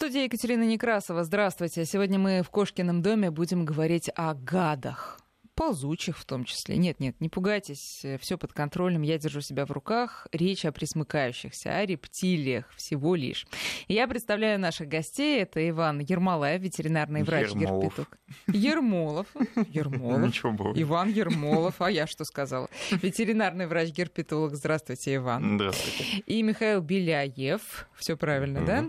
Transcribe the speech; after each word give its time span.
студии 0.00 0.24
Екатерина 0.24 0.62
Некрасова. 0.62 1.24
Здравствуйте. 1.24 1.84
Сегодня 1.84 2.18
мы 2.18 2.42
в 2.42 2.48
Кошкином 2.48 3.02
доме 3.02 3.30
будем 3.30 3.66
говорить 3.66 4.08
о 4.16 4.32
гадах 4.32 5.20
ползучих 5.60 6.16
в 6.16 6.24
том 6.24 6.44
числе. 6.44 6.78
Нет, 6.78 7.00
нет, 7.00 7.20
не 7.20 7.28
пугайтесь, 7.28 8.02
все 8.18 8.38
под 8.38 8.54
контролем, 8.54 9.02
я 9.02 9.18
держу 9.18 9.42
себя 9.42 9.66
в 9.66 9.70
руках. 9.70 10.26
Речь 10.32 10.64
о 10.64 10.72
присмыкающихся, 10.72 11.76
о 11.76 11.84
рептилиях 11.84 12.64
всего 12.76 13.14
лишь. 13.14 13.46
Я 13.86 14.08
представляю 14.08 14.58
наших 14.58 14.88
гостей. 14.88 15.42
Это 15.42 15.68
Иван 15.68 15.98
Ермолаев, 15.98 16.62
ветеринарный 16.62 17.24
врач 17.24 17.48
Ермолов. 17.48 17.82
Герпетук. 17.82 18.18
Ермолов. 18.46 19.26
Ермолов. 19.68 20.22
Ничего 20.22 20.52
было. 20.52 20.72
Иван 20.74 21.10
Ермолов. 21.10 21.82
А 21.82 21.90
я 21.90 22.06
что 22.06 22.24
сказала? 22.24 22.70
Ветеринарный 22.90 23.66
врач-герпетолог. 23.66 24.54
Здравствуйте, 24.54 25.16
Иван. 25.16 25.56
Здравствуйте. 25.56 26.22
И 26.26 26.42
Михаил 26.42 26.80
Беляев. 26.80 27.86
Все 27.96 28.16
правильно, 28.16 28.64
да? 28.64 28.86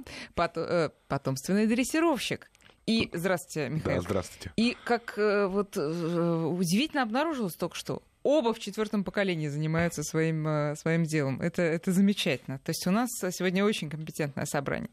Э, 0.56 0.90
Потомственный 1.10 1.68
дрессировщик. 1.68 2.51
И 2.88 3.10
здравствуйте, 3.14 3.70
Да, 3.70 3.76
Михаил. 3.76 4.02
здравствуйте. 4.02 4.52
И 4.56 4.76
как 4.86 5.14
э, 5.18 5.46
вот 5.48 5.78
э, 5.78 5.82
удивительно 6.46 7.04
обнаружилось 7.04 7.54
только 7.56 7.76
что, 7.76 8.02
оба 8.24 8.54
в 8.54 8.60
четвертом 8.60 9.04
поколении 9.04 9.48
занимаются 9.48 10.04
своим, 10.04 10.48
э, 10.48 10.76
своим 10.76 11.04
делом. 11.04 11.40
Это, 11.42 11.62
это 11.62 11.92
замечательно. 11.92 12.60
То 12.60 12.72
есть 12.72 12.86
у 12.88 12.92
нас 12.92 13.10
сегодня 13.32 13.64
очень 13.64 13.90
компетентное 13.90 14.46
собрание. 14.46 14.90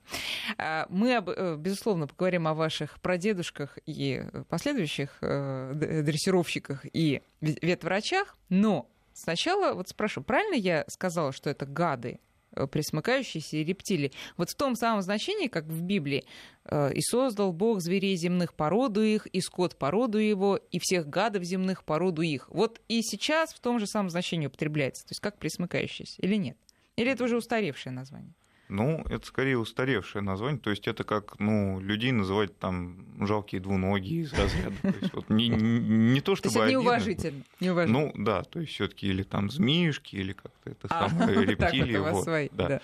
А, 0.59 0.87
Мы, 0.91 1.17
об- 1.17 1.59
безусловно, 1.59 2.07
поговорим 2.07 2.47
о 2.47 2.55
ваших 2.55 3.01
прадедушках 3.01 3.79
и 3.87 4.23
последующих 4.49 5.19
дрессировщиках 5.21 6.85
и 6.93 7.23
ве- 7.41 7.59
ветврачах, 7.63 8.37
но 8.49 8.89
сначала 9.15 9.73
вот 9.75 9.89
спрошу, 9.89 10.23
правильно 10.23 10.55
я 10.55 10.85
сказала, 10.89 11.33
что 11.33 11.51
это 11.51 11.67
гады? 11.67 12.21
Э, 12.59 12.67
присмыкающиеся 12.67 13.59
и 13.59 13.65
рептилии. 13.65 14.13
Вот 14.37 14.51
в 14.51 14.55
том 14.55 14.75
самом 14.75 15.03
значении, 15.03 15.49
как 15.49 15.65
в 15.65 15.83
Библии, 15.83 16.25
э, 16.65 16.93
«И 16.93 17.01
создал 17.01 17.53
Бог 17.53 17.81
зверей 17.81 18.17
земных 18.17 18.55
породу 18.55 19.03
их, 19.03 19.27
и 19.27 19.41
скот 19.41 19.77
породу 19.77 20.19
его, 20.19 20.57
и 20.57 20.79
всех 20.79 21.09
гадов 21.09 21.45
земных 21.45 21.85
породу 21.85 22.23
их». 22.23 22.49
Вот 22.51 22.81
и 22.89 23.03
сейчас 23.03 23.53
в 23.53 23.61
том 23.61 23.79
же 23.79 23.87
самом 23.87 24.11
значении 24.11 24.47
употребляется, 24.47 25.05
то 25.05 25.13
есть 25.13 25.21
как 25.21 25.39
присмыкающиеся, 25.39 26.21
или 26.21 26.37
нет? 26.37 26.57
Или 26.97 27.13
это 27.13 27.25
уже 27.25 27.37
устаревшее 27.37 27.93
название? 27.93 28.35
Ну, 28.69 29.03
это 29.09 29.27
скорее 29.27 29.59
устаревшее 29.59 30.23
название, 30.23 30.61
то 30.61 30.71
есть 30.71 30.87
это 30.89 31.03
как, 31.05 31.39
ну, 31.39 31.81
людей 31.81 32.13
называть 32.13 32.59
там 32.59 32.99
жалкие 33.21 33.61
двуногие 33.61 34.23
из 34.23 34.33
разряда. 34.33 34.75
То 34.83 34.95
есть 35.01 35.15
вот 35.15 35.31
не, 35.31 35.49
не, 35.49 36.21
то, 36.21 36.33
То 36.33 36.37
чтобы 36.37 36.53
есть 36.55 36.57
это 36.65 36.71
неуважительно. 36.73 37.45
неуважительно. 37.61 38.01
Ну, 38.17 38.25
да, 38.25 38.43
то 38.43 38.61
есть 38.61 38.73
все 38.73 38.89
таки 38.89 39.07
или 39.09 39.23
там 39.23 39.51
змеюшки, 39.51 40.17
или 40.17 40.33
как-то 40.33 40.71
это 40.71 40.87
А, 40.91 41.09
самое, 41.09 41.35
так 41.57 41.73
рептилии. 41.73 41.97
вас 41.97 42.27
вот, 42.27 42.27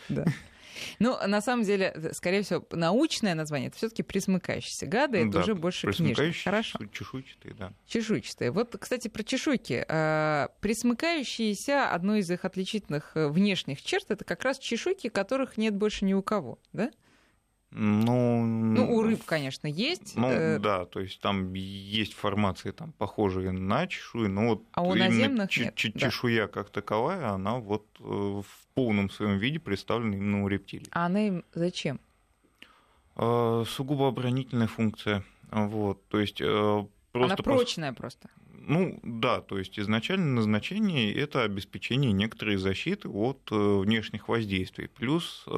да. 0.08 0.24
Ну, 0.98 1.16
на 1.26 1.40
самом 1.40 1.64
деле, 1.64 2.10
скорее 2.12 2.42
всего, 2.42 2.64
научное 2.72 3.34
название 3.34 3.68
это 3.68 3.76
все-таки 3.76 4.02
присмыкающиеся 4.02 4.86
гады, 4.86 5.18
это 5.18 5.30
Да, 5.30 5.40
уже 5.40 5.54
больше 5.54 5.86
присмыкающиеся, 5.86 6.44
Хорошо. 6.44 6.78
Чешуйчатые, 6.92 7.54
да. 7.54 7.72
Чешуйчатые. 7.86 8.50
Вот, 8.50 8.76
кстати, 8.78 9.08
про 9.08 9.22
чешуйки. 9.24 9.84
А, 9.88 10.48
Присмыкающиеся, 10.60 11.90
одной 11.92 12.20
из 12.20 12.30
их 12.30 12.44
отличительных 12.44 13.12
э, 13.16 13.28
внешних 13.28 13.82
черт, 13.82 14.10
это 14.10 14.24
как 14.24 14.42
раз 14.44 14.58
чешуйки, 14.58 15.08
которых 15.08 15.56
нет 15.56 15.74
больше 15.74 16.04
ни 16.04 16.12
у 16.14 16.22
кого, 16.22 16.58
да? 16.72 16.90
Ну, 17.76 18.44
Ну, 18.46 18.94
у 18.94 19.02
рыб, 19.02 19.24
конечно, 19.24 19.66
есть. 19.66 20.12
Ну, 20.14 20.30
э, 20.30 20.58
да, 20.60 20.84
то 20.84 21.00
есть 21.00 21.20
там 21.20 21.52
есть 21.54 22.14
формации, 22.14 22.70
там, 22.70 22.92
похожие 22.92 23.50
на 23.50 23.88
чешую, 23.88 24.30
но 24.30 24.48
вот 24.50 24.62
А 24.72 24.82
у 24.82 24.94
наземных 24.94 25.50
че- 25.50 25.64
нет, 25.64 25.74
че- 25.74 25.90
да. 25.92 25.98
чешуя 25.98 26.46
как 26.46 26.70
таковая, 26.70 27.30
она 27.30 27.56
вот 27.58 27.84
э, 27.98 28.02
в 28.04 28.44
полном 28.74 29.10
своем 29.10 29.38
виде 29.38 29.58
представлена 29.58 30.16
именно 30.16 30.44
у 30.44 30.48
рептилий. 30.48 30.86
А 30.90 31.06
она 31.06 31.26
им 31.26 31.44
зачем? 31.54 32.00
Э, 33.16 33.64
Сугубо 33.66 34.08
оборонительная 34.08 34.66
функция. 34.66 35.24
Вот, 35.50 36.06
то 36.08 36.18
есть 36.18 36.40
э, 36.40 36.86
просто... 37.12 37.34
она 37.34 37.36
прочная 37.36 37.92
просто. 37.92 38.28
Ну, 38.66 38.98
да, 39.02 39.40
то 39.40 39.58
есть 39.58 39.78
изначально 39.78 40.26
назначение– 40.36 41.12
это 41.14 41.42
обеспечение 41.42 42.12
некоторой 42.12 42.56
защиты 42.56 43.08
от 43.08 43.48
э, 43.50 43.54
внешних 43.54 44.28
воздействий. 44.28 44.88
Плюс, 44.88 45.44
э, 45.46 45.50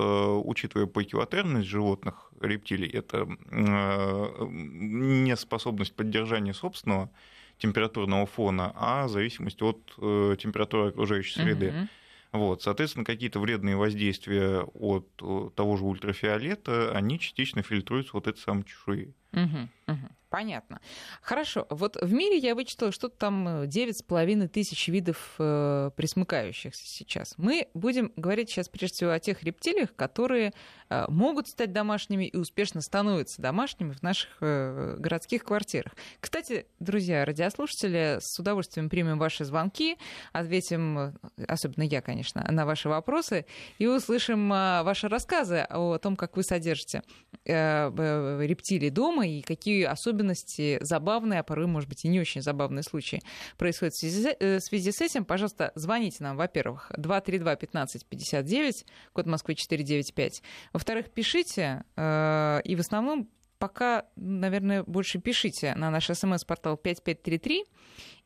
учитывая 0.44 0.86
паикилотермность 0.86 1.68
животных, 1.68 2.32
рептилий, 2.40 2.88
это 2.88 3.28
э, 3.50 4.46
неспособность 4.50 5.94
поддержания 5.94 6.52
собственного 6.52 7.10
температурного 7.58 8.26
фона, 8.26 8.72
а 8.74 9.08
зависимость 9.08 9.62
от 9.62 9.80
температуры 9.96 10.88
окружающей 10.88 11.40
среды. 11.40 11.72
Мгм. 11.72 11.88
Вот, 12.36 12.62
соответственно, 12.62 13.04
какие-то 13.04 13.40
вредные 13.40 13.76
воздействия 13.76 14.60
от 14.60 15.08
э, 15.22 15.50
того 15.54 15.76
же 15.76 15.84
ультрафиолета, 15.84 16.92
они 16.92 17.18
частично 17.18 17.62
фильтруются 17.62 18.12
вот 18.14 18.26
этой 18.26 18.38
самой 18.38 18.64
чешуей. 18.64 19.14
Мгм, 19.32 19.70
мгм. 19.86 20.16
Понятно. 20.28 20.80
Хорошо. 21.22 21.66
Вот 21.70 21.96
в 22.00 22.12
мире 22.12 22.36
я 22.36 22.54
вычитала 22.54 22.90
что-то 22.90 23.16
там 23.16 23.62
э, 23.62 23.66
девять 23.66 23.98
с 23.98 24.02
половиной 24.02 24.48
тысяч 24.48 24.88
видов 24.88 25.34
э, 25.38 25.90
присмыкающихся 25.96 26.84
сейчас. 26.84 27.34
Мы 27.38 27.68
будем 27.74 28.12
говорить 28.16 28.50
сейчас 28.50 28.68
прежде 28.68 28.96
всего 28.96 29.12
о 29.12 29.20
тех 29.20 29.44
рептилиях, 29.44 29.94
которые 29.94 30.52
э, 30.90 31.04
могут 31.08 31.46
стать 31.48 31.72
домашними 31.72 32.24
и 32.24 32.36
успешно 32.36 32.80
становятся 32.80 33.40
домашними 33.40 33.92
в 33.92 34.02
наших 34.02 34.36
э, 34.40 34.96
городских 34.98 35.44
квартирах. 35.44 35.92
Кстати, 36.20 36.66
друзья, 36.80 37.24
радиослушатели, 37.24 38.18
с 38.20 38.38
удовольствием 38.38 38.90
примем 38.90 39.18
ваши 39.18 39.44
звонки, 39.44 39.96
ответим, 40.32 40.98
э, 40.98 41.12
особенно 41.46 41.84
я, 41.84 42.02
конечно, 42.02 42.44
на 42.50 42.66
ваши 42.66 42.88
вопросы 42.88 43.46
и 43.78 43.86
услышим 43.86 44.52
э, 44.52 44.82
ваши 44.82 45.08
рассказы 45.08 45.66
о 45.70 45.96
том, 45.98 46.16
как 46.16 46.36
вы 46.36 46.42
содержите 46.42 47.02
э, 47.44 47.90
э, 47.96 48.40
рептилий 48.44 48.90
дома 48.90 49.15
и 49.22 49.42
какие 49.42 49.84
особенности 49.84 50.78
забавные, 50.80 51.40
а 51.40 51.42
порой, 51.42 51.66
может 51.66 51.88
быть, 51.88 52.04
и 52.04 52.08
не 52.08 52.20
очень 52.20 52.42
забавные 52.42 52.82
случаи 52.82 53.22
происходят 53.56 53.94
в 53.94 53.98
связи, 53.98 54.36
э, 54.38 54.58
в 54.58 54.60
связи 54.60 54.92
с 54.92 55.00
этим. 55.00 55.24
Пожалуйста, 55.24 55.72
звоните 55.74 56.18
нам, 56.20 56.36
во-первых, 56.36 56.90
232-1559, 56.96 58.84
код 59.12 59.26
Москвы 59.26 59.54
495. 59.54 60.42
Во-вторых, 60.72 61.10
пишите, 61.10 61.84
э, 61.96 62.60
и 62.64 62.76
в 62.76 62.80
основном 62.80 63.28
пока, 63.58 64.06
наверное, 64.16 64.82
больше 64.82 65.18
пишите 65.18 65.74
на 65.74 65.90
наш 65.90 66.06
смс-портал 66.06 66.76
5533 66.76 67.64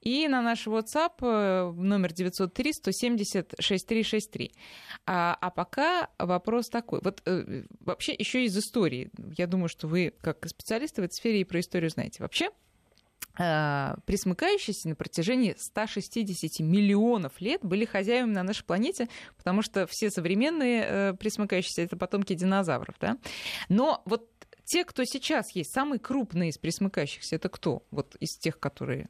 и 0.00 0.28
на 0.28 0.42
наш 0.42 0.66
WhatsApp 0.66 1.12
э, 1.20 1.72
номер 1.72 2.12
903 2.12 2.72
170 2.72 3.54
6363. 3.58 4.52
А, 5.06 5.36
а 5.40 5.50
пока 5.50 6.08
вопрос 6.18 6.68
такой. 6.68 7.00
Вот 7.02 7.22
э, 7.26 7.64
вообще 7.80 8.12
еще 8.12 8.44
из 8.44 8.56
истории. 8.56 9.10
Я 9.36 9.46
думаю, 9.46 9.68
что 9.68 9.86
вы, 9.86 10.14
как 10.20 10.46
специалисты 10.48 11.02
в 11.02 11.04
этой 11.04 11.14
сфере, 11.14 11.40
и 11.40 11.44
про 11.44 11.60
историю 11.60 11.90
знаете. 11.90 12.22
Вообще, 12.22 12.50
э, 13.38 13.94
присмыкающиеся 14.06 14.88
на 14.88 14.94
протяжении 14.94 15.54
160 15.56 16.60
миллионов 16.60 17.40
лет 17.40 17.60
были 17.62 17.84
хозяевами 17.84 18.32
на 18.32 18.42
нашей 18.42 18.64
планете, 18.64 19.08
потому 19.36 19.62
что 19.62 19.86
все 19.86 20.10
современные 20.10 20.84
э, 20.84 21.14
присмыкающиеся— 21.14 21.82
это 21.84 21.96
потомки 21.96 22.34
динозавров. 22.34 22.96
Да? 23.00 23.18
Но 23.68 24.02
вот 24.06 24.28
те, 24.70 24.84
кто 24.84 25.04
сейчас 25.04 25.54
есть, 25.56 25.72
самые 25.72 25.98
крупные 25.98 26.50
из 26.50 26.58
присмыкающихся, 26.58 27.36
это 27.36 27.48
кто? 27.48 27.82
Вот 27.90 28.14
из 28.20 28.38
тех, 28.38 28.58
которые... 28.58 29.08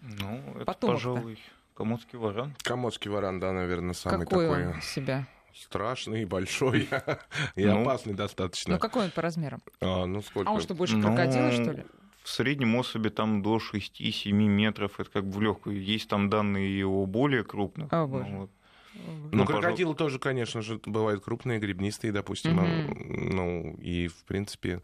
Ну, 0.00 0.38
это, 0.56 0.64
Потомок-то. 0.64 0.86
пожалуй, 0.86 1.38
комодский 1.74 2.18
варан. 2.18 2.54
Комодский 2.62 3.10
варан, 3.10 3.38
да, 3.38 3.52
наверное, 3.52 3.92
самый 3.92 4.26
какой 4.26 4.46
такой 4.46 4.66
он 4.68 4.80
себя? 4.80 5.26
страшный, 5.54 6.24
большой 6.24 6.88
и 7.54 7.64
Ну, 7.64 7.82
опасный 7.82 8.14
достаточно. 8.14 8.74
Ну, 8.74 8.80
какой 8.80 9.04
он 9.04 9.10
по 9.10 9.20
размерам? 9.20 9.62
А, 9.80 10.06
ну, 10.06 10.22
сколько? 10.22 10.50
А 10.50 10.54
он 10.54 10.60
что, 10.60 10.74
больше 10.74 10.96
Ну, 10.96 11.02
крокодила, 11.02 11.52
что 11.52 11.72
ли? 11.72 11.84
В 12.22 12.30
среднем 12.30 12.74
особи 12.76 13.10
там 13.10 13.42
до 13.42 13.58
6-7 13.58 14.32
метров, 14.32 14.98
это 14.98 15.10
как 15.10 15.26
бы 15.26 15.32
в 15.32 15.42
легкую. 15.42 15.82
Есть 15.82 16.08
там 16.08 16.30
данные 16.30 16.70
и 16.70 16.82
о 16.82 17.04
более 17.04 17.44
крупных. 17.44 17.92
О, 17.92 18.06
Ну, 18.06 18.40
вот. 18.40 18.50
Ну, 18.94 19.38
Ну, 19.38 19.44
крокодилы 19.44 19.94
тоже, 19.94 20.18
конечно 20.18 20.62
же, 20.62 20.80
бывают 20.86 21.24
крупные, 21.24 21.58
грибнистые, 21.58 22.12
допустим. 22.12 22.60
А, 22.60 22.64
Ну, 22.64 23.76
и, 23.80 24.08
в 24.08 24.24
принципе... 24.24 24.80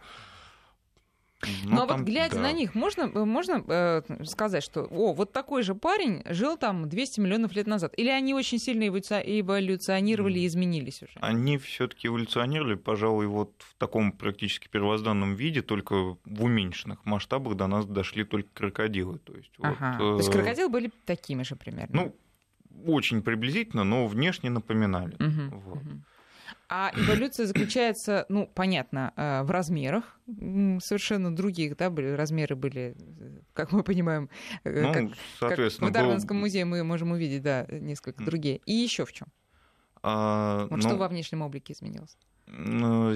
Ну, 1.65 1.77
Ну, 1.77 1.83
а 1.83 1.87
там, 1.87 2.01
вот 2.01 2.07
глядя 2.07 2.35
да. 2.35 2.43
на 2.43 2.53
них, 2.53 2.75
можно, 2.75 3.07
можно 3.07 3.65
э, 3.67 4.03
сказать, 4.27 4.63
что, 4.63 4.83
о, 4.83 5.15
вот 5.15 5.33
такой 5.33 5.63
же 5.63 5.75
парень 5.75 6.23
жил 6.27 6.59
там 6.59 6.87
200 6.87 7.21
миллионов 7.21 7.53
лет 7.55 7.67
назад? 7.67 7.95
Или 7.97 8.11
они 8.11 8.35
очень 8.35 8.59
сильно 8.59 8.83
эволюци- 8.87 9.23
эволюционировали 9.25 10.41
и 10.41 10.47
изменились 10.47 11.03
уже? 11.03 11.13
Они 11.23 11.57
все-таки 11.57 12.09
эволюционировали, 12.09 12.75
пожалуй, 12.75 13.27
вот 13.27 13.53
в 13.59 13.75
таком 13.77 14.13
практически 14.13 14.69
первозданном 14.69 15.35
виде, 15.35 15.63
только 15.63 15.95
в 15.95 16.45
уменьшенных 16.45 17.07
масштабах 17.07 17.57
до 17.57 17.69
нас 17.69 17.87
дошли 17.87 18.25
только 18.25 18.51
крокодилы. 18.53 19.19
То 19.21 19.35
есть, 19.35 19.53
вот, 19.57 19.69
Ага. 19.81 19.97
То 19.99 20.17
есть 20.19 20.29
э, 20.29 20.33
крокодилы 20.33 20.69
были 20.69 20.91
такими 21.07 21.43
же 21.43 21.57
примерно? 21.57 21.89
Ну, 22.03 22.17
очень 22.87 23.23
приблизительно, 23.23 23.85
но 23.85 24.07
внешне 24.07 24.51
напоминали. 24.51 25.17
Мгм, 25.19 25.51
Вот. 25.61 25.79
А 26.69 26.93
эволюция 26.95 27.47
заключается, 27.47 28.27
ну, 28.29 28.47
понятно, 28.47 29.13
э, 29.17 29.43
в 29.43 29.51
размерах 29.51 30.21
совершенно 30.81 31.35
других, 31.35 31.77
да, 31.77 31.91
были, 31.91 32.11
размеры 32.13 32.55
были, 32.55 32.95
э, 32.97 33.41
как 33.55 33.73
мы 33.73 33.83
понимаем, 33.83 34.29
э, 34.65 34.83
Ну, 34.83 34.93
как, 34.93 35.09
как 35.09 35.17
соответственно, 35.41 35.91
в 35.91 35.93
был- 35.93 36.01
Дарвинском 36.01 36.37
музее 36.37 36.65
мы 36.65 36.85
можем 36.85 37.11
увидеть, 37.11 37.43
да, 37.43 37.67
несколько 37.71 38.23
другие. 38.25 38.61
И 38.67 38.73
еще 38.73 39.05
в 39.05 39.13
чем? 39.13 39.29
а, 40.03 40.63
Вот 40.71 40.77
ну, 40.77 40.81
что 40.81 40.97
во 40.97 41.09
внешнем 41.09 41.43
облике 41.43 41.73
изменилось? 41.73 42.17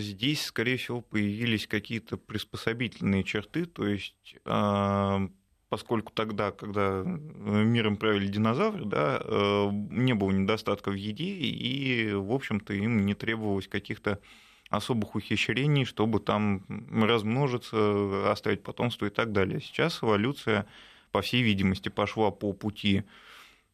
здесь, 0.01 0.45
скорее 0.45 0.77
всего, 0.77 1.01
появились 1.01 1.67
какие-то 1.67 2.17
приспособительные 2.17 3.25
черты, 3.25 3.67
то 3.67 3.87
есть 3.87 4.37
а, 4.45 5.29
поскольку 5.75 6.13
тогда, 6.13 6.53
когда 6.53 7.03
миром 7.05 7.97
правили 7.97 8.29
динозавры, 8.29 8.85
да, 8.85 9.21
э, 9.21 9.71
не 9.91 10.15
было 10.15 10.31
недостатка 10.31 10.93
в 10.93 10.95
еде, 10.95 11.25
и, 11.25 12.13
в 12.13 12.31
общем-то, 12.31 12.73
им 12.75 13.05
не 13.05 13.15
требовалось 13.15 13.67
каких-то 13.67 14.21
особых 14.71 15.17
ухищрений, 15.17 15.85
чтобы 15.85 16.21
там 16.21 16.63
размножиться, 16.93 18.31
оставить 18.31 18.63
потомство 18.63 19.07
и 19.07 19.11
так 19.11 19.33
далее. 19.33 19.61
Сейчас 19.61 20.01
эволюция, 20.01 20.67
по 21.11 21.23
всей 21.23 21.43
видимости, 21.43 21.89
пошла 21.89 22.31
по 22.31 22.53
пути 22.53 23.03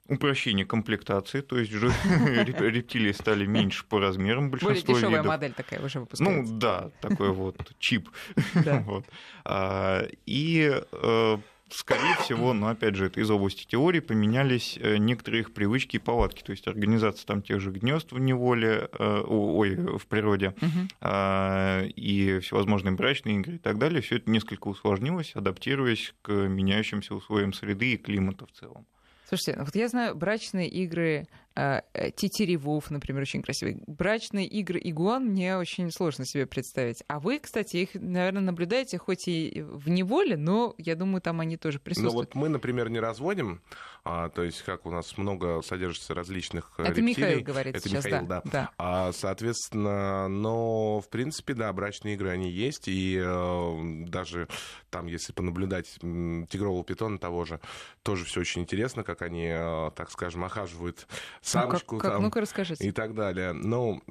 упрощение 0.08 0.64
комплектации, 0.64 1.43
то 1.43 1.58
есть 1.58 1.73
рептилии 1.75 3.12
стали 3.12 3.44
меньше 3.44 3.85
по 3.85 4.00
размерам 4.00 4.50
большинство 4.50 4.94
Более 4.94 5.00
дешевая 5.00 5.19
видов. 5.19 5.26
модель 5.26 5.53
такая 5.53 5.85
уже 5.85 6.00
выпускается. 6.00 6.53
Ну 6.53 6.58
да, 6.58 6.91
такой 7.03 7.31
вот 7.31 7.56
чип. 7.79 8.08
а, 9.44 10.06
и 10.25 10.82
э, 10.93 11.38
скорее 11.72 12.14
всего, 12.17 12.52
но 12.52 12.69
опять 12.69 12.94
же, 12.94 13.06
это 13.06 13.20
из 13.20 13.31
области 13.31 13.67
теории, 13.67 14.00
поменялись 14.00 14.78
э, 14.81 14.96
некоторые 14.96 15.43
их 15.43 15.52
привычки 15.52 15.96
и 15.96 15.99
повадки. 15.99 16.43
То 16.43 16.52
есть 16.52 16.67
организация 16.67 17.26
там 17.26 17.43
тех 17.43 17.61
же 17.61 17.70
гнезд 17.70 18.12
в 18.12 18.19
неволе, 18.19 18.88
э, 18.93 19.22
ой, 19.26 19.76
в 19.99 20.06
природе, 20.06 20.55
uh 20.61 21.90
и 21.96 22.38
всевозможные 22.40 22.93
брачные 22.93 23.37
игры 23.37 23.55
и 23.55 23.58
так 23.58 23.78
далее, 23.78 24.00
все 24.00 24.17
это 24.17 24.31
несколько 24.31 24.69
усложнилось, 24.69 25.32
адаптируясь 25.34 26.14
к 26.22 26.31
меняющимся 26.31 27.14
условиям 27.14 27.52
среды 27.52 27.93
и 27.93 27.96
климата 27.96 28.46
в 28.46 28.52
целом. 28.52 28.87
Слушайте, 29.31 29.62
вот 29.62 29.76
я 29.76 29.88
знаю 29.88 30.17
брачные 30.17 30.69
игры 30.69 31.28
Тетеревов, 31.55 32.91
например, 32.91 33.23
очень 33.23 33.43
красивый. 33.43 33.82
Брачные 33.87 34.47
игры 34.47 34.81
игуан 34.82 35.26
мне 35.26 35.56
очень 35.56 35.91
сложно 35.91 36.25
себе 36.25 36.47
представить. 36.47 37.02
А 37.08 37.20
вы, 37.20 37.38
кстати, 37.38 37.79
их, 37.79 37.91
наверное, 37.94 38.43
наблюдаете 38.43 38.99
хоть 38.99 39.29
и 39.29 39.62
в 39.62 39.88
неволе, 39.88 40.37
но 40.37 40.75
я 40.79 40.94
думаю, 40.94 41.20
там 41.20 41.41
они 41.41 41.56
тоже 41.56 41.79
присутствуют. 41.79 42.14
Ну 42.14 42.19
вот 42.20 42.35
мы, 42.35 42.49
например, 42.49 42.88
не 42.88 43.00
разводим, 43.00 43.61
а, 44.05 44.29
то 44.31 44.43
есть 44.43 44.62
как 44.62 44.87
у 44.87 44.91
нас 44.91 45.19
много 45.19 45.61
содержится 45.62 46.14
различных 46.14 46.73
Это 46.79 46.88
рептилий. 46.88 47.11
Михаил 47.11 47.43
говорит 47.43 47.76
Это 47.76 47.88
сейчас, 47.88 48.05
Михаил, 48.05 48.26
да. 48.26 48.43
да. 48.44 48.50
да. 48.50 48.70
А, 48.79 49.12
соответственно, 49.12 50.29
но 50.29 51.00
в 51.00 51.08
принципе, 51.08 51.55
да, 51.55 51.73
брачные 51.73 52.14
игры 52.14 52.31
они 52.31 52.50
есть, 52.50 52.88
и 52.88 53.20
э, 53.23 54.05
даже 54.06 54.49
там, 54.91 55.06
если 55.06 55.32
понаблюдать 55.32 55.87
тигрового 56.00 56.85
питона 56.85 57.19
того 57.19 57.44
же, 57.44 57.61
тоже 58.03 58.25
все 58.25 58.41
очень 58.41 58.62
интересно, 58.62 59.05
как 59.05 59.23
они, 59.23 59.46
э, 59.46 59.91
так 59.94 60.11
скажем, 60.11 60.44
охаживают 60.44 61.06
самочку 61.43 61.97
ну, 61.97 62.01
как, 62.01 62.11
как? 62.11 62.17
там 62.17 62.23
Ну-ка 62.23 62.41
расскажите. 62.41 62.87
и 62.87 62.93
так 62.93 63.15
далее. 63.15 63.53
Ну, 63.53 64.03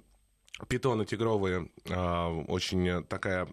Питоны 0.67 1.05
тигровые 1.05 1.69
очень 2.47 3.03
такая, 3.05 3.47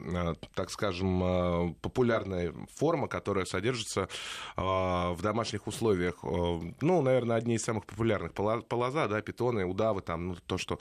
так 0.54 0.70
скажем, 0.70 1.74
популярная 1.80 2.52
форма, 2.74 3.08
которая 3.08 3.44
содержится 3.44 4.08
в 4.56 5.18
домашних 5.22 5.66
условиях. 5.66 6.22
Ну, 6.22 7.02
наверное, 7.02 7.36
одни 7.36 7.54
из 7.54 7.64
самых 7.64 7.86
популярных. 7.86 8.32
Полоза, 8.34 9.08
да, 9.08 9.20
питоны, 9.22 9.64
удавы, 9.64 10.02
там, 10.02 10.28
ну, 10.28 10.36
то, 10.46 10.58
что 10.58 10.78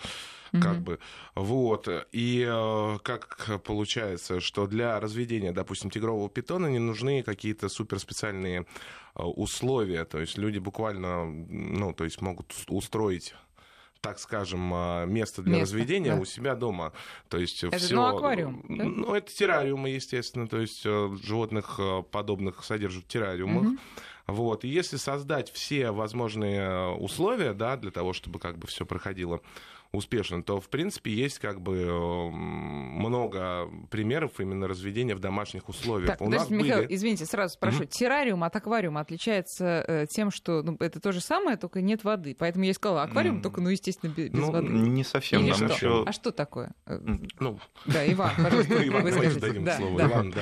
как 0.51 0.77
mm-hmm. 0.77 0.81
бы. 0.81 0.99
Вот. 1.35 1.89
И 2.11 2.45
как 3.03 3.61
получается, 3.63 4.39
что 4.39 4.67
для 4.67 4.99
разведения, 4.99 5.51
допустим, 5.51 5.89
тигрового 5.89 6.29
питона 6.29 6.67
не 6.67 6.79
нужны 6.79 7.23
какие-то 7.23 7.67
суперспециальные 7.69 8.65
условия. 9.15 10.05
То 10.05 10.19
есть 10.19 10.37
люди 10.37 10.59
буквально, 10.59 11.25
ну, 11.25 11.93
то 11.93 12.03
есть 12.03 12.21
могут 12.21 12.53
устроить 12.67 13.33
так 14.05 14.19
скажем, 14.19 14.71
а, 14.73 15.05
место 15.05 15.41
для 15.41 15.57
место, 15.57 15.75
разведения 15.75 16.13
да. 16.13 16.21
у 16.21 16.25
себя 16.25 16.55
дома. 16.55 16.93
То 17.29 17.37
есть 17.37 17.63
это, 17.63 17.77
все... 17.77 17.95
Ну, 17.95 18.05
аквариум. 18.05 18.63
Да? 18.69 18.83
Ну, 18.83 19.13
это 19.13 19.33
террариумы, 19.33 19.89
естественно. 19.89 20.47
То 20.47 20.59
есть 20.59 20.85
э, 20.85 21.15
животных 21.23 21.79
э, 21.79 22.03
подобных 22.11 22.63
содержат 22.63 23.05
в 23.05 23.07
террариумах. 23.07 23.63
Угу. 23.63 23.77
Вот. 24.27 24.63
И 24.63 24.67
если 24.67 24.97
создать 24.97 25.51
все 25.51 25.91
возможные 25.91 26.95
условия, 26.95 27.53
да, 27.53 27.77
для 27.77 27.91
того, 27.91 28.13
чтобы 28.13 28.39
как 28.39 28.57
бы 28.57 28.67
все 28.67 28.85
проходило 28.85 29.41
успешно, 29.95 30.43
то, 30.43 30.59
в 30.59 30.69
принципе, 30.69 31.11
есть 31.11 31.39
как 31.39 31.61
бы 31.61 32.29
много 32.31 33.69
примеров 33.89 34.39
именно 34.39 34.67
разведения 34.67 35.15
в 35.15 35.19
домашних 35.19 35.69
условиях. 35.69 36.11
Так, 36.11 36.21
У 36.21 36.29
нас 36.29 36.49
Михаил, 36.49 36.83
были... 36.83 36.95
извините, 36.95 37.25
сразу 37.25 37.53
спрошу. 37.53 37.83
Mm-hmm. 37.83 37.87
Террариум 37.87 38.43
от 38.43 38.55
аквариума 38.55 39.01
отличается 39.01 39.85
э, 39.87 40.05
тем, 40.09 40.31
что 40.31 40.63
ну, 40.63 40.75
это 40.79 40.99
то 40.99 41.11
же 41.11 41.21
самое, 41.21 41.57
только 41.57 41.81
нет 41.81 42.03
воды. 42.03 42.35
Поэтому 42.37 42.65
я 42.65 42.73
сказала, 42.73 43.03
аквариум, 43.03 43.37
mm-hmm. 43.37 43.41
только, 43.41 43.61
ну, 43.61 43.69
естественно, 43.69 44.11
без 44.11 44.31
ну, 44.33 44.51
воды. 44.51 44.67
Не 44.67 45.03
совсем. 45.03 45.45
Или 45.45 45.53
что? 45.53 45.65
Еще... 45.65 46.03
А 46.05 46.11
что 46.11 46.31
такое? 46.31 46.73
Ну... 47.39 47.59
Да, 47.85 48.11
Иван, 48.11 48.31
пожалуйста, 48.37 48.87
Иван, 48.87 49.03
вы 49.03 49.11
скажите. 49.11 49.39
дадим 49.39 49.63
да, 49.63 49.77
слово. 49.77 50.01
Иван. 50.01 50.33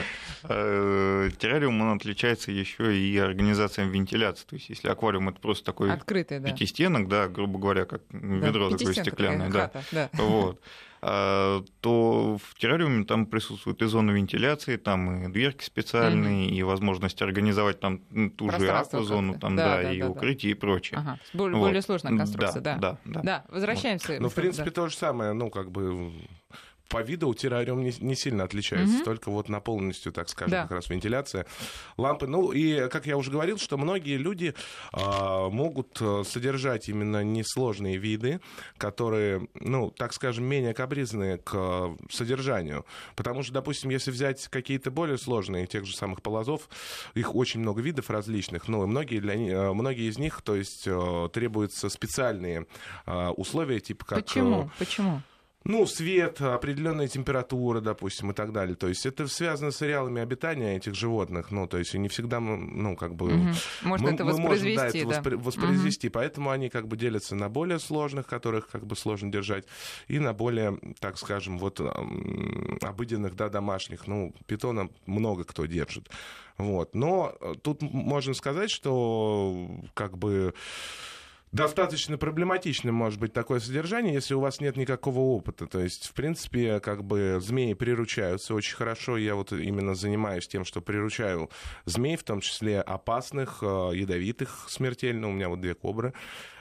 Э, 0.44 1.30
террариум, 1.38 1.82
он 1.82 1.98
отличается 1.98 2.52
еще 2.52 2.98
и 2.98 3.18
организацией 3.18 3.73
вентиляции. 3.82 4.46
То 4.46 4.56
есть, 4.56 4.70
если 4.70 4.88
аквариум 4.88 5.30
это 5.30 5.40
просто 5.40 5.66
такой 5.66 5.92
Открытый, 5.92 6.40
да. 6.40 6.50
пятистенок, 6.50 7.08
да, 7.08 7.28
грубо 7.28 7.60
говоря, 7.60 7.86
как 7.86 8.02
ведро 8.12 8.70
да, 8.70 8.78
такое 8.78 8.94
стеклянное, 8.94 9.50
да. 9.50 9.60
Хата, 9.62 9.84
да. 9.92 10.10
Вот 10.24 10.60
а, 11.06 11.64
то 11.82 12.38
в 12.38 12.56
террариуме 12.58 13.04
там 13.04 13.26
присутствует 13.26 13.82
и 13.82 13.86
зона 13.86 14.12
вентиляции, 14.12 14.78
там 14.78 15.26
и 15.26 15.28
дверки 15.28 15.64
специальные, 15.64 16.48
mm-hmm. 16.48 16.54
и 16.54 16.64
возможность 16.64 17.22
организовать 17.22 17.82
там 17.82 18.00
ту 18.38 18.50
же 18.50 18.72
аквазону, 18.72 19.38
там, 19.38 19.58
да, 19.58 19.66
да, 19.66 19.84
да 19.84 19.92
и 19.92 20.00
да, 20.00 20.10
укрытие 20.10 20.54
да. 20.54 20.58
и 20.58 20.60
прочее. 20.60 21.00
Ага. 21.00 21.20
Более, 21.34 21.58
вот. 21.58 21.68
более 21.68 21.82
сложная 21.82 22.18
конструкция, 22.18 22.62
да. 22.62 22.78
Да, 22.78 22.98
да. 23.04 23.12
да. 23.14 23.22
да 23.22 23.46
возвращаемся. 23.50 24.14
Вот. 24.14 24.22
Ну, 24.22 24.30
в 24.30 24.34
принципе, 24.34 24.70
да. 24.70 24.72
то 24.72 24.88
же 24.88 24.96
самое, 24.96 25.34
ну, 25.34 25.50
как 25.50 25.72
бы 25.72 26.14
по 26.94 27.02
виду 27.02 27.34
террариум 27.34 27.84
не, 27.84 27.92
не 28.02 28.16
сильно 28.16 28.44
отличается, 28.44 29.00
mm-hmm. 29.00 29.04
только 29.04 29.32
вот 29.32 29.50
на 29.50 29.60
полностью, 29.60 30.12
так 30.12 30.30
скажем, 30.30 30.52
да. 30.52 30.62
как 30.64 30.74
раз 30.74 30.90
вентиляция 30.90 31.48
лампы. 31.98 32.28
Ну 32.28 32.52
и, 32.52 32.88
как 32.88 33.08
я 33.08 33.18
уже 33.18 33.32
говорил, 33.32 33.58
что 33.58 33.80
многие 33.80 34.18
люди 34.18 34.54
а, 34.92 35.50
могут 35.50 35.98
э, 36.00 36.24
содержать 36.24 36.90
именно 36.90 37.24
несложные 37.24 37.98
виды, 37.98 38.42
которые, 38.78 39.48
ну, 39.56 39.90
так 39.90 40.14
скажем, 40.14 40.46
менее 40.46 40.76
капризные 40.76 41.40
к 41.40 41.98
содержанию. 42.12 42.86
Потому 43.16 43.42
что, 43.42 43.54
допустим, 43.54 43.90
если 43.90 44.12
взять 44.12 44.48
какие-то 44.50 44.92
более 44.92 45.18
сложные, 45.18 45.66
тех 45.66 45.86
же 45.86 45.96
самых 45.96 46.22
полозов, 46.22 46.70
их 47.16 47.34
очень 47.34 47.62
много 47.62 47.82
видов 47.82 48.12
различных, 48.12 48.68
но 48.68 48.86
многие, 48.86 49.20
для, 49.20 49.34
э, 49.34 49.74
многие 49.74 50.12
из 50.12 50.20
них, 50.20 50.44
то 50.44 50.56
есть, 50.56 50.84
э, 50.86 51.30
требуются 51.34 51.90
специальные 51.90 52.68
условия, 53.36 53.80
типа 53.80 54.06
как... 54.06 54.26
Почему? 54.26 54.70
Почему? 54.78 55.22
Ну, 55.66 55.86
свет, 55.86 56.42
определенная 56.42 57.08
температура, 57.08 57.80
допустим, 57.80 58.32
и 58.32 58.34
так 58.34 58.52
далее. 58.52 58.76
То 58.76 58.88
есть 58.88 59.06
это 59.06 59.28
связано 59.28 59.72
с 59.72 59.82
реалами 59.82 60.22
обитания 60.22 60.76
этих 60.76 60.96
животных. 60.96 61.52
Ну, 61.52 61.68
то 61.68 61.78
есть 61.78 61.96
и 61.96 62.00
не 62.00 62.10
всегда, 62.10 62.40
ну, 62.40 62.96
как 62.96 63.16
бы... 63.16 63.34
Угу. 63.34 63.48
Можно 63.84 64.08
мы, 64.08 64.14
это 64.14 64.26
мы 64.26 64.38
можем, 64.38 64.76
да, 64.76 64.88
это 64.88 65.22
да. 65.22 65.38
воспроизвести. 65.38 66.08
Угу. 66.08 66.14
Поэтому 66.14 66.50
они 66.50 66.70
как 66.70 66.88
бы 66.88 66.98
делятся 66.98 67.36
на 67.36 67.50
более 67.50 67.80
сложных, 67.80 68.28
которых 68.28 68.68
как 68.68 68.86
бы 68.86 68.96
сложно 68.96 69.32
держать, 69.32 69.66
и 70.08 70.20
на 70.20 70.34
более, 70.34 70.80
так 71.00 71.18
скажем, 71.18 71.58
вот 71.58 71.80
обыденных, 72.82 73.36
да, 73.36 73.50
домашних. 73.50 74.08
Ну, 74.08 74.34
питона 74.48 74.90
много 75.06 75.44
кто 75.46 75.66
держит. 75.66 76.10
Вот. 76.58 76.94
Но 76.94 77.36
тут 77.62 77.82
можно 77.82 78.34
сказать, 78.34 78.70
что 78.70 79.70
как 79.94 80.18
бы 80.18 80.54
достаточно 81.54 82.18
проблематичным 82.18 82.94
может 82.94 83.20
быть 83.20 83.32
такое 83.32 83.60
содержание, 83.60 84.14
если 84.14 84.34
у 84.34 84.40
вас 84.40 84.60
нет 84.60 84.76
никакого 84.76 85.20
опыта. 85.20 85.68
То 85.68 85.80
есть, 85.80 86.08
в 86.08 86.14
принципе, 86.14 86.80
как 86.80 87.04
бы 87.04 87.38
змеи 87.40 87.74
приручаются 87.74 88.56
очень 88.56 88.76
хорошо. 88.76 89.18
Я 89.18 89.36
вот 89.36 89.54
именно 89.54 89.96
занимаюсь 89.96 90.48
тем, 90.48 90.66
что 90.66 90.82
приручаю 90.82 91.50
змей, 91.86 92.18
в 92.18 92.24
том 92.24 92.42
числе 92.42 92.82
опасных, 92.82 93.60
э, 93.62 93.92
ядовитых 93.94 94.66
смертельно. 94.68 95.30
У 95.30 95.32
меня 95.32 95.48
вот 95.48 95.62
две 95.62 95.76
кобры. 95.76 96.14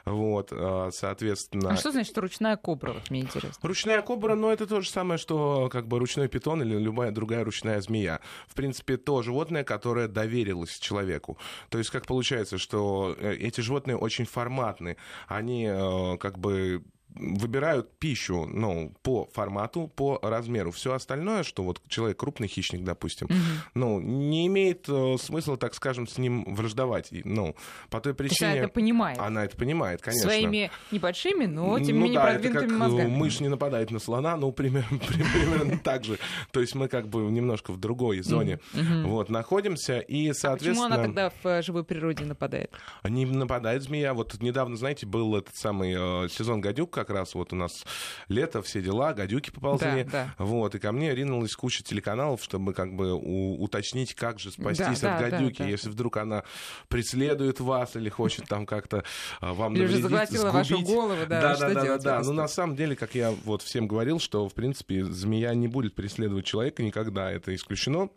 Вот, 0.05 0.49
а, 0.53 0.91
соответственно... 0.93 1.71
А 1.71 1.77
что 1.77 1.93
значит 1.93 2.17
ручная 2.19 2.57
кобра, 2.57 2.93
вот 2.93 3.11
мне 3.11 3.21
интересно? 3.21 3.55
Ручная 3.63 4.03
кобра, 4.03 4.35
ну, 4.35 4.51
это 4.51 4.67
то 4.67 4.81
же 4.81 4.91
самое, 4.91 5.19
что 5.19 5.69
как 5.71 5.87
бы 5.87 5.99
ручной 5.99 6.29
питон 6.29 6.63
или 6.63 6.77
любая 6.77 7.11
другая 7.11 7.45
ручная 7.45 7.81
змея. 7.81 8.21
В 8.49 8.55
принципе, 8.55 8.97
то 8.97 9.23
животное, 9.23 9.65
которое 9.65 10.09
доверилось 10.09 10.79
человеку. 10.79 11.39
То 11.69 11.79
есть, 11.79 11.91
как 11.91 12.07
получается, 12.07 12.59
что 12.59 13.17
э, 13.19 13.35
эти 13.35 13.61
животные 13.61 13.97
очень 13.97 14.25
форматны. 14.25 14.97
Они 15.29 15.67
э, 15.67 16.17
как 16.19 16.39
бы 16.39 16.83
выбирают 17.15 17.91
пищу 17.99 18.47
ну, 18.47 18.93
по 19.03 19.29
формату, 19.33 19.91
по 19.95 20.19
размеру. 20.23 20.71
Все 20.71 20.95
остальное, 20.95 21.43
что 21.43 21.63
вот 21.63 21.81
человек 21.89 22.19
крупный 22.19 22.49
хищник, 22.49 22.85
допустим, 22.85 23.27
угу. 23.27 23.37
ну, 23.75 24.01
не 24.01 24.47
имеет 24.47 24.89
э, 24.89 25.17
смысла, 25.19 25.57
так 25.57 25.75
скажем, 25.75 26.07
с 26.07 26.19
ним 26.19 26.45
враждовать. 26.55 27.11
Ну, 27.25 27.55
по 27.91 28.01
той 28.01 28.15
причине... 28.15 28.51
она 28.51 28.61
это 28.61 28.69
понимает. 28.69 29.19
Она 29.19 29.45
это 29.45 29.57
понимает, 29.57 30.03
конечно. 30.03 30.29
Своими 30.29 30.71
небольшими, 30.91 31.47
но 31.47 31.79
тем 31.79 31.87
не 31.87 31.93
ну, 31.93 32.05
менее 32.05 32.21
да, 32.21 32.27
продвинутыми 32.27 32.65
это 32.65 32.69
как 32.69 32.79
мозгами. 32.79 33.09
мышь 33.09 33.41
не 33.41 33.49
нападает 33.49 33.91
на 33.91 33.99
слона, 33.99 34.37
ну, 34.37 34.53
примерно, 34.53 34.99
примерно 35.09 35.79
так 35.79 36.05
же. 36.05 36.19
То 36.51 36.61
есть 36.61 36.75
мы 36.75 36.89
как 36.89 37.09
бы 37.09 37.23
немножко 37.23 37.73
в 37.73 37.79
другой 37.79 38.21
зоне 38.21 38.59
вот, 38.73 39.29
находимся, 39.29 39.99
и, 39.99 40.33
соответственно... 40.33 40.87
А 40.87 40.89
почему 40.89 41.01
она 41.01 41.03
тогда 41.03 41.33
в 41.43 41.47
э, 41.47 41.63
живой 41.63 41.85
природе 41.85 42.25
нападает? 42.25 42.73
Не 43.05 43.27
нападает 43.27 43.83
змея. 43.83 44.15
Вот 44.15 44.41
недавно, 44.41 44.77
знаете, 44.77 45.07
был 45.07 45.37
этот 45.37 45.57
самый 45.57 45.95
э, 45.97 46.29
сезон 46.29 46.61
гадюк, 46.61 46.91
как 47.05 47.17
раз 47.17 47.35
вот 47.35 47.53
у 47.53 47.57
нас 47.57 47.85
лето, 48.29 48.63
все 48.63 48.81
дела, 48.83 49.13
гадюки 49.13 49.51
поползли. 49.51 50.05
Да, 50.05 50.11
да. 50.39 50.45
Вот, 50.45 50.75
и 50.75 50.79
ко 50.79 50.93
мне 50.93 51.15
ринулась 51.15 51.55
куча 51.55 51.83
телеканалов, 51.83 52.43
чтобы 52.43 52.73
как 52.75 52.95
бы 52.95 53.13
у- 53.15 53.63
уточнить, 53.63 54.15
как 54.15 54.39
же 54.39 54.51
спастись 54.51 55.01
Да, 55.01 55.15
от 55.17 55.21
да, 55.21 55.31
да, 55.31 55.31
гадюки, 55.39 55.59
да. 55.59 55.69
если 55.69 55.89
вдруг 55.91 56.17
она 56.17 56.43
преследует 56.89 57.61
вас 57.61 57.97
или 57.97 58.09
хочет 58.09 58.47
там 58.49 58.67
как-то 58.67 59.05
а, 59.41 59.55
вам 59.55 59.75
Или 59.75 59.83
навредить, 60.01 60.41
вашу 60.43 60.65
сгубить. 60.77 60.87
голову, 60.87 61.21
да, 61.29 61.41
да, 61.41 61.55
что 61.55 61.69
да, 61.69 61.75
да, 61.75 61.83
делать 61.83 62.03
да, 62.03 62.11
да. 62.15 62.21
этом 62.21 62.35
Ну, 62.35 62.43
на 62.43 62.49
самом 62.49 62.77
деле, 62.77 62.97
как 62.97 63.15
я 63.15 63.31
вот 63.45 63.63
всем 63.63 63.87
говорил, 63.89 64.19
что, 64.19 64.49
в 64.49 64.55
принципе, 64.55 65.05
змея 65.05 65.55
не 65.55 65.69
будет 65.69 65.95
преследовать 65.95 66.45
человека 66.45 66.83
никогда, 66.83 67.31
это 67.31 67.55
исключено. 67.55 68.09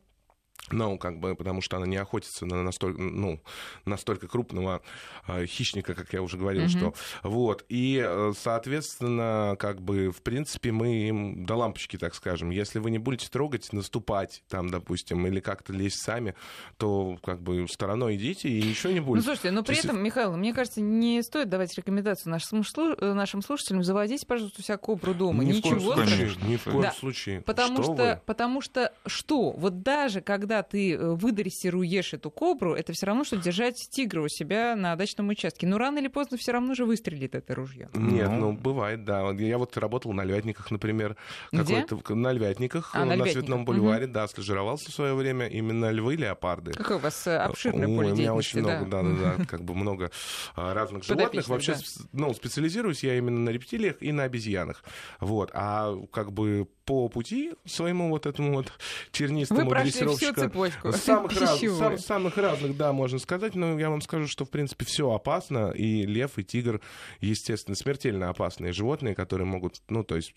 Ну, 0.71 0.97
как 0.97 1.19
бы, 1.19 1.35
потому 1.35 1.61
что 1.61 1.77
она 1.77 1.85
не 1.85 1.97
охотится 1.97 2.45
на 2.47 2.63
настолько, 2.63 2.99
ну, 2.99 3.39
настолько 3.85 4.27
крупного 4.27 4.81
э, 5.27 5.45
хищника, 5.45 5.93
как 5.93 6.11
я 6.13 6.23
уже 6.23 6.37
говорил, 6.37 6.63
Мгм. 6.63 6.69
что 6.69 6.93
вот. 7.21 7.63
И, 7.69 8.01
э, 8.03 8.33
соответственно, 8.35 9.55
как 9.59 9.81
бы, 9.81 10.11
в 10.11 10.21
принципе, 10.23 10.71
мы 10.71 11.07
им 11.07 11.45
до 11.45 11.55
лампочки, 11.55 11.97
так 11.97 12.15
скажем. 12.15 12.49
Если 12.49 12.79
вы 12.79 12.89
не 12.91 12.97
будете 12.97 13.29
трогать, 13.29 13.71
наступать 13.73 14.43
там, 14.49 14.69
допустим, 14.69 15.25
или 15.27 15.39
как-то 15.39 15.71
лезть 15.71 16.01
сами, 16.01 16.33
то 16.77 17.17
как 17.23 17.41
бы 17.41 17.67
стороной 17.69 18.15
идите 18.15 18.49
и 18.49 18.61
ничего 18.63 18.91
не 18.91 18.99
Ну, 19.01 19.05
будет. 19.05 19.23
слушайте, 19.23 19.51
но 19.51 19.61
при 19.63 19.73
есть- 19.75 19.85
этом, 19.85 20.03
Михаил, 20.03 20.35
мне 20.35 20.53
кажется, 20.53 20.81
не 20.81 21.21
стоит 21.21 21.47
давать 21.49 21.75
рекомендацию 21.77 22.31
нашим, 22.31 22.63
э, 22.99 23.13
нашим 23.13 23.41
слушателям 23.43 23.83
заводить, 23.83 24.25
пожалуйста, 24.25 24.63
себя 24.63 24.77
кобру 24.77 25.13
дома. 25.13 25.43
Ни 25.43 25.53
в 25.53 25.61
коем 25.61 25.75
Ничего 25.77 25.93
случае, 25.93 26.31
ни 26.47 26.57
в 26.57 26.63
коем 26.63 26.81
Да. 26.81 26.91
случае. 26.91 27.41
Потому 27.41 27.83
что, 27.83 27.93
что, 27.93 28.21
потому 28.25 28.61
что 28.61 28.93
что? 29.05 29.51
Вот 29.51 29.83
даже 29.83 30.21
когда 30.21 30.44
ты 30.63 30.93
э, 30.93 31.11
выдрессируешь 31.15 32.13
эту 32.13 32.29
кобру, 32.31 32.73
это 32.73 32.93
все 32.93 33.05
равно, 33.07 33.23
что 33.23 33.37
держать 33.37 33.87
тигра 33.89 34.21
у 34.21 34.27
себя 34.27 34.75
на 34.75 34.95
дачном 34.95 35.29
участке. 35.29 35.67
Но 35.67 35.77
рано 35.77 35.99
или 35.99 36.07
поздно 36.07 36.37
все 36.37 36.51
равно 36.51 36.73
же 36.73 36.85
выстрелит 36.85 37.35
это 37.35 37.55
ружье. 37.55 37.89
Нет, 37.93 38.29
Ну. 38.29 38.37
ну, 38.37 38.53
бывает, 38.53 39.03
да. 39.05 39.29
Я 39.31 39.57
вот 39.57 39.75
работал 39.77 40.13
на 40.13 40.23
львятниках, 40.23 40.71
например. 40.71 41.15
Где? 41.51 41.85
На 42.09 42.31
львятниках, 42.31 42.91
А, 42.93 42.99
на 42.99 43.05
на 43.05 43.13
Львятниках. 43.13 43.33
Цветном 43.33 43.65
бульваре, 43.65 44.07
да, 44.07 44.27
стажировался 44.27 44.91
в 44.91 44.93
свое 44.93 45.13
время. 45.13 45.47
Именно 45.47 45.91
львы, 45.91 46.15
леопарды. 46.15 46.71
Какое 46.73 46.97
у 46.97 46.99
вас 46.99 47.27
э, 47.27 47.37
обширное 47.37 47.87
Ой, 47.87 47.95
поле 47.95 48.11
у 48.13 48.15
меня 48.15 48.33
очень 48.33 48.63
да. 48.63 48.79
много, 48.79 48.89
да, 48.91 49.03
да, 49.03 49.35
да, 49.37 49.45
как 49.45 49.63
бы 49.63 49.73
много 49.75 50.11
разных 50.55 51.03
животных. 51.03 51.47
Вообще, 51.47 51.73
да. 51.73 51.79
ну, 52.13 52.33
специализируюсь 52.33 53.03
я 53.03 53.17
именно 53.17 53.39
на 53.39 53.49
рептилиях 53.49 53.97
и 54.01 54.11
на 54.11 54.23
обезьянах. 54.23 54.83
Вот. 55.19 55.51
А 55.53 55.95
как 56.11 56.31
бы 56.31 56.67
по 56.85 57.09
пути 57.09 57.53
своему 57.65 58.09
вот 58.09 58.25
этому 58.25 58.53
вот 58.53 58.71
чернистому 59.11 59.61
Вы 59.61 59.69
прошли 59.69 59.91
дрессировщика 59.91 60.34
цепочку 60.35 60.91
самых, 60.91 61.39
раз- 61.39 61.59
сам- 61.59 61.97
самых 61.97 62.37
разных, 62.37 62.77
да, 62.77 62.93
можно 62.93 63.19
сказать. 63.19 63.55
Но 63.55 63.79
я 63.79 63.89
вам 63.89 64.01
скажу, 64.01 64.27
что, 64.27 64.45
в 64.45 64.49
принципе, 64.49 64.85
все 64.85 65.11
опасно. 65.11 65.71
И 65.71 66.05
лев, 66.05 66.37
и 66.37 66.43
тигр, 66.43 66.81
естественно, 67.21 67.75
смертельно 67.75 68.29
опасные 68.29 68.71
животные, 68.73 69.15
которые 69.15 69.47
могут, 69.47 69.81
ну, 69.89 70.03
то 70.03 70.15
есть, 70.15 70.33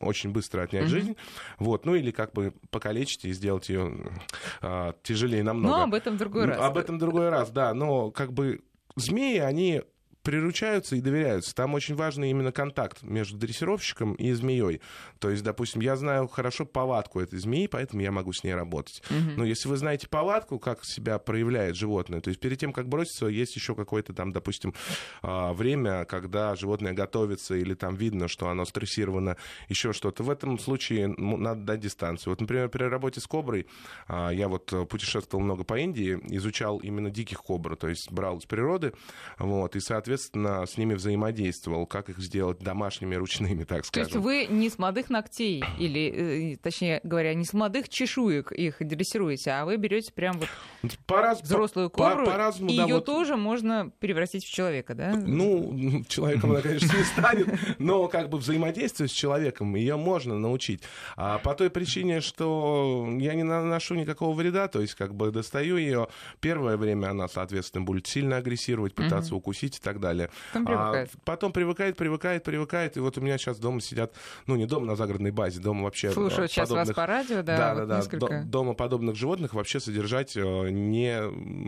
очень 0.00 0.30
быстро 0.30 0.62
отнять 0.62 0.84
Мгм. 0.84 0.90
жизнь. 0.90 1.16
Вот. 1.58 1.86
Ну, 1.86 1.94
или 1.94 2.10
как 2.10 2.32
бы 2.32 2.52
покалечить 2.70 3.24
и 3.24 3.32
сделать 3.32 3.68
ее 3.68 3.92
а, 4.60 4.94
тяжелее 5.02 5.42
намного. 5.42 5.76
Но 5.76 5.82
об 5.84 5.94
этом 5.94 6.14
в 6.14 6.18
другой 6.18 6.44
раз. 6.46 6.58
Об 6.60 6.76
этом 6.78 6.98
другой 6.98 7.28
раз, 7.30 7.50
да. 7.50 7.74
Но 7.74 8.10
как 8.10 8.32
бы 8.32 8.60
змеи, 8.96 9.38
они 9.38 9.82
приручаются 10.28 10.94
и 10.94 11.00
доверяются. 11.00 11.54
Там 11.54 11.72
очень 11.72 11.94
важный 11.94 12.28
именно 12.28 12.52
контакт 12.52 13.02
между 13.02 13.38
дрессировщиком 13.38 14.12
и 14.12 14.30
змеей. 14.32 14.82
То 15.20 15.30
есть, 15.30 15.42
допустим, 15.42 15.80
я 15.80 15.96
знаю 15.96 16.28
хорошо 16.28 16.66
повадку 16.66 17.20
этой 17.20 17.38
змеи, 17.38 17.66
поэтому 17.66 18.02
я 18.02 18.12
могу 18.12 18.34
с 18.34 18.44
ней 18.44 18.54
работать. 18.54 19.02
Мгм. 19.08 19.36
Но 19.38 19.44
если 19.46 19.70
вы 19.70 19.78
знаете 19.78 20.06
повадку, 20.06 20.58
как 20.58 20.80
себя 20.84 21.18
проявляет 21.18 21.76
животное, 21.76 22.20
то 22.20 22.28
есть 22.28 22.40
перед 22.40 22.58
тем, 22.58 22.74
как 22.74 22.90
броситься, 22.90 23.24
есть 23.24 23.56
еще 23.56 23.74
какое-то 23.74 24.12
там, 24.12 24.32
допустим, 24.32 24.74
а, 25.22 25.54
время, 25.54 26.04
когда 26.04 26.54
животное 26.56 26.92
готовится 26.92 27.54
или 27.54 27.72
там 27.72 27.94
видно, 27.94 28.28
что 28.28 28.50
оно 28.50 28.66
стрессировано, 28.66 29.38
еще 29.70 29.94
что-то. 29.94 30.24
В 30.24 30.28
этом 30.28 30.58
случае 30.58 31.08
надо 31.08 31.62
дать 31.62 31.80
дистанцию. 31.80 32.32
Вот, 32.32 32.42
например, 32.42 32.68
при 32.68 32.82
работе 32.82 33.22
с 33.22 33.26
коброй 33.26 33.66
а, 34.06 34.28
я 34.28 34.48
вот 34.48 34.70
э, 34.74 34.84
путешествовал 34.84 35.42
много 35.42 35.64
по 35.64 35.78
Индии, 35.78 36.20
изучал 36.36 36.80
именно 36.80 37.08
диких 37.08 37.38
кобр, 37.38 37.76
то 37.76 37.88
есть 37.88 38.12
брал 38.12 38.36
из 38.36 38.44
природы, 38.44 38.92
вот, 39.38 39.74
и, 39.74 39.80
соответственно, 39.80 40.17
с 40.18 40.76
ними 40.76 40.94
взаимодействовал, 40.94 41.86
как 41.86 42.08
их 42.10 42.18
сделать 42.18 42.58
домашними, 42.58 43.14
ручными, 43.14 43.64
так 43.64 43.82
То 43.82 43.88
скажем. 43.88 44.06
есть 44.06 44.16
вы 44.16 44.46
не 44.46 44.68
с 44.70 44.78
молодых 44.78 45.10
ногтей, 45.10 45.62
или, 45.78 46.52
э, 46.54 46.56
точнее 46.56 47.00
говоря, 47.02 47.34
не 47.34 47.44
с 47.44 47.52
молодых 47.52 47.88
чешуек 47.88 48.52
их 48.52 48.76
дрессируете, 48.80 49.50
а 49.52 49.64
вы 49.64 49.76
берете 49.76 50.12
прям 50.12 50.38
вот 50.38 50.48
Пораз- 51.06 51.42
взрослую 51.42 51.90
по- 51.90 52.10
кобру, 52.10 52.26
по-разному, 52.26 52.70
и 52.72 52.76
да, 52.76 52.82
ее 52.84 52.94
вот. 52.96 53.04
тоже 53.04 53.36
можно 53.36 53.90
превратить 53.98 54.44
в 54.44 54.50
человека, 54.52 54.94
да? 54.94 55.12
Ну, 55.14 56.04
человеком 56.08 56.50
она, 56.52 56.60
конечно, 56.60 56.96
не 56.96 57.04
станет, 57.04 57.48
но 57.78 58.08
как 58.08 58.28
бы 58.28 58.38
взаимодействие 58.38 59.08
с 59.08 59.12
человеком 59.12 59.74
ее 59.74 59.96
можно 59.96 60.38
научить. 60.38 60.82
А 61.16 61.38
по 61.38 61.54
той 61.54 61.70
причине, 61.70 62.20
что 62.20 63.08
я 63.18 63.34
не 63.34 63.42
наношу 63.42 63.94
никакого 63.94 64.34
вреда, 64.34 64.68
то 64.68 64.80
есть 64.80 64.94
как 64.94 65.14
бы 65.14 65.30
достаю 65.30 65.76
ее. 65.76 66.08
Первое 66.40 66.76
время 66.76 67.08
она, 67.10 67.28
соответственно, 67.28 67.84
будет 67.84 68.06
сильно 68.06 68.36
агрессировать, 68.36 68.94
пытаться 68.94 69.34
укусить 69.34 69.76
и 69.78 69.80
так 69.80 70.00
далее. 70.00 70.07
Потом 70.52 70.66
привыкает. 70.66 71.10
А 71.14 71.18
потом 71.24 71.52
привыкает, 71.52 71.96
привыкает, 71.96 72.44
привыкает. 72.44 72.96
И 72.96 73.00
вот 73.00 73.18
у 73.18 73.20
меня 73.20 73.38
сейчас 73.38 73.58
дома 73.58 73.80
сидят, 73.80 74.14
ну 74.46 74.56
не 74.56 74.66
дома 74.66 74.86
на 74.86 74.96
загородной 74.96 75.30
базе, 75.30 75.60
дома 75.60 75.84
вообще 75.84 76.10
Слушаю 76.10 76.44
э, 76.44 76.48
сейчас 76.48 76.70
вас 76.70 76.88
подобных- 76.88 76.96
по 76.96 77.06
радио, 77.06 77.42
да, 77.42 77.56
да, 77.56 77.74
вот 77.74 77.80
да, 77.80 77.86
да. 77.86 77.96
несколько... 77.98 78.42
Дома 78.44 78.74
подобных 78.74 79.16
животных 79.16 79.54
вообще 79.54 79.80
содержать 79.80 80.36
э, 80.36 80.70
не 80.70 81.18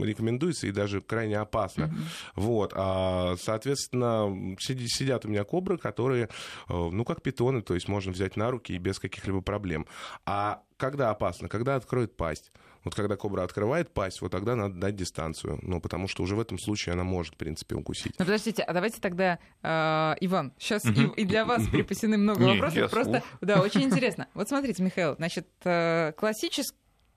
рекомендуется 0.05 0.67
и 0.67 0.73
даже 0.73 1.01
крайне 1.01 1.39
опасно. 1.39 1.87
Мгм. 1.87 1.99
Вот, 2.35 2.73
а, 2.75 3.37
соответственно, 3.41 4.57
сидят 4.59 5.25
у 5.25 5.29
меня 5.29 5.45
кобры, 5.45 5.79
которые, 5.79 6.25
э, 6.25 6.29
ну, 6.69 7.05
как 7.05 7.23
питоны, 7.23 7.63
то 7.63 7.75
есть 7.75 7.89
можно 7.89 8.13
взять 8.13 8.37
на 8.37 8.51
руки 8.51 8.73
и 8.73 8.79
без 8.79 8.99
каких-либо 8.99 9.41
проблем. 9.41 9.87
А 10.27 10.63
когда 10.81 11.11
опасно? 11.11 11.49
Когда 11.49 11.77
откроет 11.77 12.17
пасть. 12.17 12.51
Вот 12.83 12.95
когда 12.95 13.17
кобра 13.17 13.43
открывает 13.43 13.93
пасть, 13.93 14.23
вот 14.23 14.33
тогда 14.33 14.57
надо 14.57 14.75
дать 14.75 14.97
дистанцию. 14.97 15.59
Ну, 15.63 15.81
потому 15.81 16.09
что 16.09 16.23
уже 16.23 16.35
в 16.35 16.41
этом 16.41 16.59
случае 16.59 16.95
она 16.95 17.05
может, 17.05 17.35
в 17.35 17.37
принципе, 17.37 17.75
укусить. 17.75 18.15
Ну, 18.19 18.25
подождите, 18.25 18.63
а 18.63 18.73
давайте 18.73 19.01
тогда, 19.01 19.39
э, 19.63 20.15
Иван, 20.21 20.55
сейчас 20.59 20.87
и, 20.87 21.05
и 21.17 21.25
для 21.25 21.45
вас 21.45 21.69
припасены 21.69 22.17
много 22.17 22.43
вопросов. 22.43 22.79
я 22.79 22.89
Просто, 22.89 23.23
да, 23.43 23.61
очень 23.61 23.83
интересно. 23.83 24.29
Вот 24.35 24.49
смотрите, 24.49 24.83
Михаил, 24.83 25.15
значит, 25.17 25.47
э, 25.65 26.13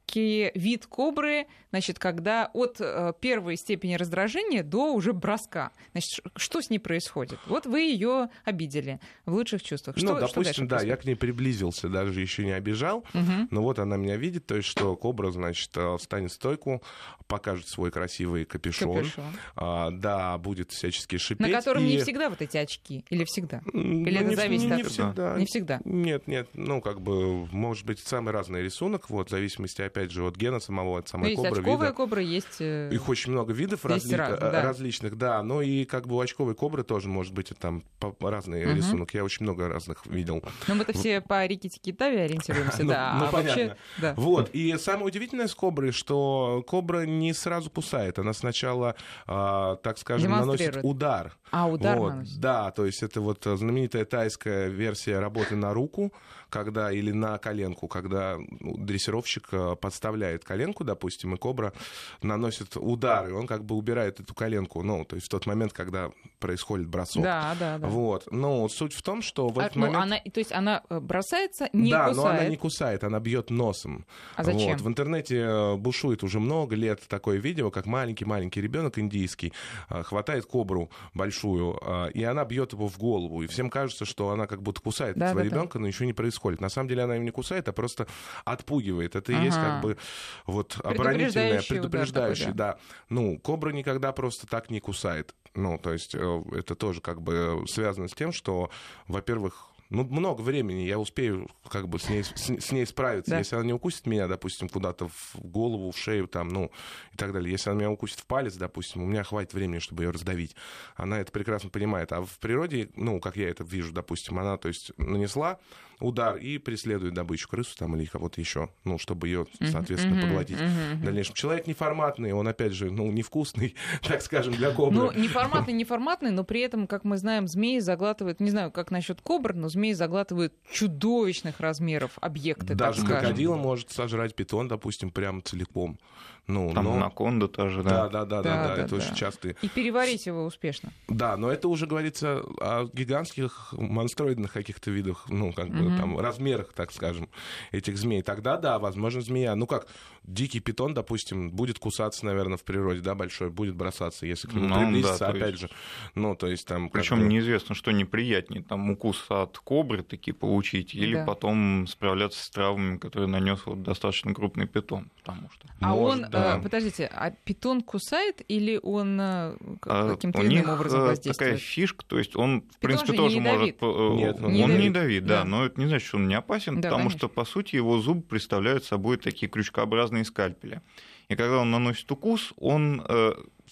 классический 0.08 0.52
вид 0.60 0.86
кобры, 0.88 1.48
значит, 1.72 1.98
когда 2.00 2.50
от 2.54 2.78
э, 2.80 3.14
первой 3.20 3.56
степени 3.58 3.96
раздражения 3.96 4.64
до 4.64 4.94
уже 4.94 5.14
броска. 5.14 5.72
Значит, 5.92 6.24
что 6.36 6.62
с 6.62 6.70
ней 6.70 6.80
происходит? 6.80 7.40
Вот 7.48 7.66
вы 7.66 7.82
ее 7.82 8.30
обидели 8.46 9.00
в 9.26 9.34
лучших 9.34 9.64
чувствах. 9.64 9.98
Что, 9.98 10.06
ну, 10.06 10.28
что 10.28 10.28
допустим, 10.28 10.68
дальше 10.68 10.86
да, 10.86 10.92
я 10.92 10.98
к 10.98 11.06
ней 11.06 11.16
приблизился, 11.16 11.90
даже 11.90 12.20
еще 12.22 12.46
не 12.46 12.52
обижал. 12.52 13.04
Мгм. 13.14 13.48
Но 13.52 13.62
вот 13.64 13.80
она 13.80 13.98
меня 13.98 14.18
видит, 14.18 14.46
то 14.46 14.56
есть 14.56 14.68
что 14.68 14.96
кобра, 14.96 15.32
значит, 15.32 15.72
э, 15.76 15.98
встанет 15.98 16.32
в 16.32 16.36
стойку, 16.36 16.84
покажет 17.28 17.68
свой 17.68 17.90
красивый 17.92 18.46
капюшон. 18.46 18.98
Капюшон. 18.98 19.24
А, 19.56 19.90
да, 19.92 20.38
будет 20.38 20.72
всячески 20.72 21.18
шипеть. 21.18 21.48
На 21.48 21.58
котором 21.58 21.84
и- 21.84 21.88
не 21.88 21.98
всегда 22.00 22.30
вот 22.30 22.42
эти 22.42 22.58
очки. 22.58 23.06
Или 23.10 23.24
всегда? 23.26 23.62
М, 23.74 24.06
Или 24.06 24.18
ну, 24.18 24.22
это 24.22 24.30
не, 24.30 24.36
зависит 24.36 24.70
не 24.70 24.82
от- 24.82 24.88
всегда. 24.88 25.38
Не 25.40 25.46
всегда. 25.46 25.82
Нет, 25.86 26.28
нет, 26.28 26.50
ну, 26.54 26.82
как 26.82 27.02
бы, 27.02 27.46
может 27.48 27.86
быть, 27.86 28.00
самый 28.00 28.32
разный 28.32 28.62
рисунок, 28.62 29.10
вот, 29.10 29.28
в 29.28 29.32
зависимости, 29.32 29.82
опять 29.82 30.03
же, 30.12 30.24
от 30.26 30.36
гена 30.36 30.60
самого, 30.60 31.00
от 31.00 31.06
Ну, 31.06 31.10
самой 31.10 31.30
есть 31.32 31.42
кобры, 31.42 31.60
очковая 31.62 31.88
вида. 31.90 31.94
кобра, 31.98 32.22
есть... 32.22 32.58
э, 32.60 32.90
Их 32.92 33.08
очень 33.10 33.32
много 33.32 33.54
видов 33.54 33.86
Есть 33.86 34.06
разли- 34.08 34.16
разных, 34.18 34.40
э, 34.42 34.52
да. 34.52 34.62
различных, 34.62 35.18
да. 35.18 35.44
Но 35.44 35.62
и 35.62 35.86
как 35.86 36.08
бы 36.08 36.16
у 36.16 36.20
очковой 36.20 36.56
кобры 36.56 36.84
тоже 36.84 37.08
может 37.10 37.34
быть 37.34 37.52
там 37.60 37.84
по- 38.00 38.16
разный 38.32 38.66
Мгм. 38.66 38.76
рисунок. 38.76 39.14
Я 39.14 39.24
очень 39.24 39.44
много 39.44 39.68
разных 39.68 40.06
видел. 40.06 40.44
Ну, 40.68 40.76
мы-то 40.76 40.94
все 40.94 41.22
по 41.22 41.46
Рикки 41.46 41.70
Китави 41.70 42.18
ориентируемся, 42.18 42.84
Ну, 42.84 42.90
да. 42.92 43.16
ну, 43.20 43.26
а 43.26 43.32
вообще, 43.32 43.76
понятно. 44.00 44.22
Вот. 44.22 44.50
И 44.54 44.76
самое 44.78 45.06
удивительное 45.08 45.48
с 45.48 45.56
коброй, 45.56 45.92
что 45.92 46.64
кобра 46.68 47.06
не 47.06 47.34
сразу 47.34 47.70
кусает. 47.70 48.20
Она 48.20 48.34
сначала, 48.34 48.96
а, 49.28 49.76
так 49.78 49.98
скажем, 49.98 50.32
наносит 50.32 50.80
удар. 50.84 51.36
А 51.52 51.68
удар 51.68 51.98
Вот, 52.00 52.10
наносит. 52.10 52.40
Да, 52.40 52.72
то 52.72 52.86
есть 52.86 53.04
это 53.04 53.22
вот 53.22 53.46
э, 53.46 53.56
знаменитая 53.58 54.06
тайская 54.06 54.70
версия 54.70 55.20
работы 55.20 55.56
на 55.56 55.74
руку, 55.74 56.12
когда 56.50 56.92
или 56.92 57.12
на 57.12 57.38
коленку, 57.38 57.88
когда 57.88 58.38
ну, 58.60 58.76
дрессировщик 58.78 59.50
э, 59.52 59.76
подставляет 59.84 60.46
коленку, 60.46 60.86
допустим, 60.86 61.36
и 61.36 61.38
кобра 61.38 61.74
наносит 62.22 62.78
удар, 62.78 63.28
и 63.28 63.34
он 63.34 63.48
как 63.48 63.66
бы 63.66 63.76
убирает 63.76 64.22
эту 64.22 64.34
коленку, 64.34 64.82
ну, 64.82 65.04
то 65.04 65.16
есть 65.18 65.28
в 65.28 65.30
тот 65.30 65.46
момент, 65.46 65.74
когда 65.74 66.10
происходит 66.40 66.88
бросок. 66.88 67.22
Да, 67.22 67.54
да, 67.60 67.78
да. 67.78 67.88
Вот. 67.88 68.32
Но 68.32 68.70
суть 68.70 68.94
в 68.94 69.02
том, 69.02 69.22
что 69.22 69.50
в 69.50 69.60
А, 69.60 69.64
этот 69.64 69.76
ну, 69.76 69.88
момент... 69.88 70.04
она, 70.04 70.20
то 70.32 70.40
есть 70.40 70.54
она 70.54 70.84
э, 70.90 71.00
бросается, 71.02 71.68
не 71.74 71.92
да, 71.92 72.08
кусает. 72.08 72.16
но 72.16 72.40
она 72.40 72.46
не 72.50 72.56
кусает, 72.56 73.04
она 73.04 73.20
бьет 73.20 73.50
носом. 73.50 74.06
А 74.38 74.44
зачем? 74.46 74.72
Вот. 74.72 74.82
В 74.82 74.88
интернете 74.88 75.40
э, 75.40 75.76
бушует 75.76 76.24
уже 76.24 76.40
много 76.40 76.76
лет 76.78 77.02
такое 77.10 77.40
видео, 77.40 77.70
как 77.70 77.86
маленький-маленький 77.86 78.62
ребенок 78.62 78.98
индийский 79.00 79.52
э, 79.90 80.04
хватает 80.04 80.46
кобру 80.46 80.90
большую, 81.14 81.78
и 82.14 82.24
она 82.24 82.46
бьет 82.46 82.72
его 82.72 82.88
в 82.88 82.98
голову. 82.98 83.44
И 83.44 83.48
всем 83.48 83.70
кажется, 83.70 84.06
что 84.06 84.30
она 84.30 84.48
как 84.48 84.62
будто 84.62 84.80
кусает 84.82 85.18
Да, 85.18 85.26
этого 85.26 85.44
да, 85.44 85.50
да. 85.50 85.56
ребенка, 85.56 85.80
но 85.80 85.88
ничего 85.88 86.06
не 86.06 86.14
происходит. 86.14 86.62
На 86.62 86.70
самом 86.70 86.88
деле 86.88 87.04
она 87.04 87.16
его 87.16 87.26
не 87.26 87.32
кусает, 87.32 87.68
а 87.68 87.74
просто 87.74 88.08
отпугивает. 88.46 89.16
Это 89.16 89.34
и 89.34 89.36
есть 89.44 89.58
Ага. 89.58 89.73
Как 89.74 89.84
бы 89.84 89.98
вот 90.46 90.80
оборонительное, 90.84 91.62
предупреждающее, 91.62 92.54
да. 92.54 92.78
Ну, 93.10 93.40
кобра 93.40 93.72
никогда 93.72 94.12
просто 94.12 94.48
так 94.48 94.70
не 94.70 94.80
кусает. 94.80 95.34
Ну, 95.56 95.78
то 95.78 95.94
есть 95.94 96.16
э, 96.16 96.44
это 96.54 96.76
тоже 96.76 97.00
как 97.02 97.22
бы 97.22 97.64
связано 97.68 98.08
с 98.08 98.14
тем, 98.14 98.32
что, 98.32 98.72
во-первых, 99.08 99.74
ну, 99.94 100.04
много 100.06 100.42
времени, 100.42 100.82
я 100.82 100.98
успею 100.98 101.48
как 101.70 101.88
бы 101.88 102.00
с 102.00 102.10
ней, 102.10 102.24
с, 102.24 102.34
с 102.34 102.72
ней 102.72 102.86
справиться. 102.86 103.32
Да. 103.32 103.38
Если 103.38 103.56
она 103.56 103.64
не 103.64 103.74
укусит 103.74 104.08
меня, 104.08 104.28
допустим, 104.28 104.68
куда-то 104.68 105.08
в 105.08 105.36
голову, 105.36 105.92
в 105.92 105.98
шею, 105.98 106.28
там, 106.28 106.50
ну, 106.50 106.72
и 107.14 107.18
так 107.18 107.32
далее. 107.32 107.52
Если 107.52 107.70
она 107.70 107.80
меня 107.80 107.92
укусит 107.92 108.20
в 108.20 108.26
палец, 108.26 108.56
допустим, 108.56 109.04
у 109.04 109.06
меня 109.06 109.24
хватит 109.24 109.54
времени, 109.54 109.78
чтобы 109.78 110.04
ее 110.04 110.10
раздавить. 110.10 110.56
Она 110.96 111.20
это 111.20 111.32
прекрасно 111.32 111.70
понимает. 111.70 112.12
А 112.12 112.24
в 112.24 112.40
природе, 112.40 112.90
ну, 112.96 113.20
как 113.20 113.38
я 113.38 113.50
это 113.50 113.64
вижу, 113.64 113.94
допустим, 113.94 114.40
она, 114.40 114.58
то 114.58 114.68
есть, 114.68 114.92
нанесла, 114.98 115.60
удар 116.04 116.36
и 116.36 116.58
преследует 116.58 117.14
добычу, 117.14 117.48
крысу 117.48 117.76
там 117.78 117.96
или 117.96 118.06
кого-то 118.06 118.42
еще, 118.42 118.70
ну, 118.84 118.98
чтобы 118.98 119.28
ее, 119.28 119.48
соответственно, 119.62 120.22
поглотить. 120.22 120.58
В 120.60 121.04
дальнейшем 121.04 121.34
человек 121.34 121.68
неформатный, 121.68 122.34
он, 122.34 122.48
опять 122.48 122.74
же, 122.74 122.92
ну, 122.92 123.12
невкусный, 123.12 123.76
так 124.02 124.22
скажем, 124.22 124.54
для 124.54 124.72
кобры. 124.72 124.98
Ну, 124.98 125.12
неформатный, 125.12 125.74
неформатный, 125.74 126.32
но 126.32 126.44
при 126.44 126.62
этом, 126.62 126.88
как 126.88 127.04
мы 127.04 127.18
знаем, 127.18 127.48
змеи 127.48 127.80
заглатывают, 127.80 128.40
не 128.40 128.50
знаю, 128.50 128.72
как 128.72 128.92
насчет 128.92 129.22
кобр, 129.22 129.54
но 129.54 129.70
змеи 129.70 129.94
заглатывают 129.94 130.54
чудовищных 130.72 131.60
размеров 131.60 132.12
объекты, 132.22 132.76
Даже 132.76 133.06
крокодила 133.06 133.56
может 133.56 133.92
сожрать 133.92 134.36
питон, 134.36 134.68
допустим, 134.68 135.10
прямо 135.10 135.42
целиком. 135.42 135.98
Ну, 136.46 136.74
Там 136.74 136.84
но... 136.86 136.94
анаконда 136.96 137.48
тоже, 137.48 137.84
да? 137.84 138.10
Да, 138.10 138.26
да, 138.26 138.26
да, 138.26 138.42
да, 138.42 138.68
да, 138.68 138.76
да 138.76 138.82
это 138.82 138.90
да. 138.90 138.96
очень 138.98 139.16
часто. 139.16 139.50
И 139.62 139.70
переварить 139.70 140.26
его 140.26 140.44
успешно. 140.44 140.92
Да, 141.08 141.38
но 141.38 141.50
это 141.50 141.70
уже 141.70 141.88
говорится 141.88 142.44
о 142.60 142.90
гигантских 142.92 143.74
монстроидных 143.78 144.52
каких-то 144.52 144.92
видах, 144.92 145.26
ну, 145.30 145.54
как 145.54 145.70
бы 145.70 145.93
там 145.98 146.20
размерах, 146.20 146.74
так 146.74 146.92
скажем, 146.92 147.30
этих 147.72 147.98
змей. 147.98 148.22
Тогда, 148.22 148.58
да, 148.58 148.80
возможно, 148.80 149.22
змея. 149.22 149.56
Ну 149.56 149.68
как, 149.68 149.88
дикий 150.24 150.60
питон, 150.60 150.94
допустим, 150.94 151.52
будет 151.52 151.80
кусаться, 151.80 152.26
наверное, 152.26 152.58
в 152.58 152.64
природе, 152.64 153.02
да, 153.02 153.16
большой, 153.16 153.50
будет 153.50 153.76
бросаться, 153.76 154.26
если 154.26 154.48
к 154.48 154.54
нему 154.54 154.68
ну, 154.68 154.80
приблизиться, 154.80 155.20
да, 155.20 155.28
опять 155.28 155.52
есть... 155.52 155.62
же. 155.62 155.70
Ну, 156.16 156.36
то 156.36 156.48
есть 156.48 156.68
там... 156.68 156.90
Причем 156.90 157.20
бы... 157.20 157.26
неизвестно, 157.26 157.76
что 157.76 157.92
неприятнее, 157.92 158.64
там 158.64 158.90
укус 158.90 159.26
от 159.30 159.58
кобры 159.60 160.04
такие 160.04 160.34
получить, 160.34 160.96
или 160.96 161.16
да. 161.16 161.26
потом 161.26 161.88
справляться 161.88 162.44
с 162.44 162.50
травмами, 162.50 162.98
которые 162.98 163.28
нанес 163.28 163.60
вот 163.66 163.84
достаточно 163.84 164.34
крупный 164.34 164.68
питон, 164.68 165.10
потому 165.20 165.50
что... 165.52 165.68
А 165.82 165.90
Может, 165.90 166.24
он 166.26 166.32
да. 166.32 166.58
Э, 166.58 166.62
подождите, 166.62 167.10
а 167.14 167.32
питон 167.32 167.82
кусает 167.82 168.42
или 168.48 168.80
он 168.82 169.20
э, 169.20 169.56
а, 169.86 170.10
каким-то 170.16 170.40
а, 170.40 170.46
иным 170.46 170.70
образом 170.70 171.02
э, 171.02 171.04
воздействует? 171.08 171.38
такая 171.38 171.58
фишка, 171.58 172.06
то 172.06 172.18
есть 172.18 172.36
он, 172.36 172.62
в 172.62 172.80
принципе, 172.80 173.14
тоже 173.14 173.40
может... 173.40 173.82
Нет, 173.82 174.42
он 174.42 174.54
не, 174.54 174.64
не 174.64 174.90
давит, 174.90 175.26
да, 175.26 175.40
да, 175.40 175.46
но 175.46 175.66
это 175.74 175.82
не 175.82 175.88
значит, 175.88 176.08
что 176.08 176.18
он 176.18 176.28
не 176.28 176.36
опасен, 176.36 176.76
да, 176.76 176.90
потому 176.90 177.10
конечно. 177.10 177.18
что, 177.20 177.30
по 177.30 177.46
сути, 177.46 177.76
его 177.76 178.00
зубы 178.00 178.22
представляют 178.22 178.86
собой 178.86 179.18
такие 179.18 179.50
крючкообразные 179.50 180.26
скальпели. 180.26 180.82
И 181.30 181.36
когда 181.36 181.58
он 181.58 181.72
наносит 181.72 182.12
укус, 182.12 182.54
он 182.58 183.04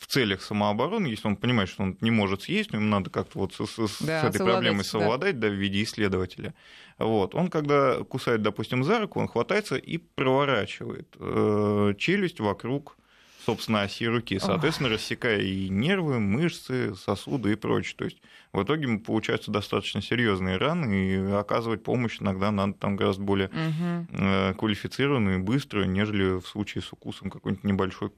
в 0.02 0.08
целях 0.08 0.42
самообороны, 0.42 1.08
если 1.08 1.28
он 1.28 1.36
понимает, 1.36 1.70
что 1.70 1.84
он 1.84 1.98
не 2.02 2.12
может 2.12 2.44
съесть, 2.44 2.72
ему 2.74 2.86
надо 2.86 3.10
как-то 3.10 3.38
вот 3.38 3.54
с, 3.54 3.60
с, 3.60 4.02
да, 4.02 4.24
с 4.24 4.36
этой 4.36 4.44
проблемой 4.44 4.84
совладать 4.84 5.40
да. 5.40 5.48
Да, 5.48 5.54
в 5.54 5.58
виде 5.58 5.84
исследователя. 5.84 6.54
Вот. 6.98 7.36
Он, 7.36 7.50
когда 7.50 8.04
кусает, 8.04 8.42
допустим, 8.42 8.84
за 8.84 9.00
руку, 9.00 9.20
он 9.20 9.28
хватается 9.28 9.76
и 9.76 9.98
проворачивает 9.98 11.16
э, 11.20 11.94
челюсть 11.98 12.40
вокруг 12.40 12.98
собственно, 13.46 13.82
оси 13.82 14.08
руки, 14.08 14.40
соответственно, 14.40 14.90
Ох. 14.90 14.96
рассекая 14.96 15.42
и 15.42 15.70
нервы, 15.70 16.20
мышцы, 16.20 16.96
сосуды 16.96 17.54
и 17.54 17.56
прочее. 17.56 17.96
То 17.98 18.06
есть 18.06 18.18
в 18.54 18.64
итоге 18.64 18.98
получаются 18.98 19.52
достаточно 19.52 20.02
серьезные 20.02 20.58
раны, 20.58 20.94
и 20.94 21.32
оказывать 21.32 21.84
помощь 21.84 22.22
иногда 22.22 22.52
надо 22.52 22.74
там 22.74 22.96
гораздо 22.96 23.24
более 23.24 23.48
угу. 23.48 24.58
квалифицированную 24.58 25.40
и 25.40 25.42
быструю, 25.42 25.90
нежели 25.90 26.40
в 26.40 26.48
случае 26.48 26.82
с 26.82 26.92
укусом 26.92 27.30
какой-нибудь 27.30 27.64
небольшой 27.64 28.12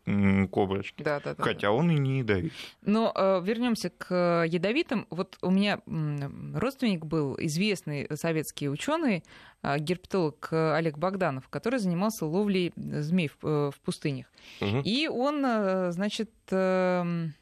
коброчки. 0.48 1.04
Да, 1.04 1.20
да, 1.20 1.36
да, 1.36 1.44
Хотя 1.44 1.72
он 1.72 1.92
и 1.92 1.96
не 1.96 2.20
ядовит. 2.20 2.54
Но 2.82 3.12
э, 3.16 3.42
вернемся 3.44 3.90
к 3.90 4.46
ядовитым. 4.48 5.08
Вот 5.10 5.38
у 5.42 5.52
меня 5.52 5.80
родственник 5.86 7.06
был 7.06 7.36
известный 7.40 8.08
советский 8.16 8.70
ученый, 8.70 9.24
э, 9.64 9.80
герпетолог 9.80 10.50
Олег 10.52 10.98
Богданов, 10.98 11.50
который 11.50 11.80
занимался 11.80 12.26
ловлей 12.26 12.74
змей 12.76 13.30
в, 13.42 13.72
в 13.72 13.80
пустынях. 13.84 14.28
Угу. 14.62 14.82
И 14.84 15.08
он, 15.08 15.92
значит, 15.92 16.32
эм, 16.52 17.34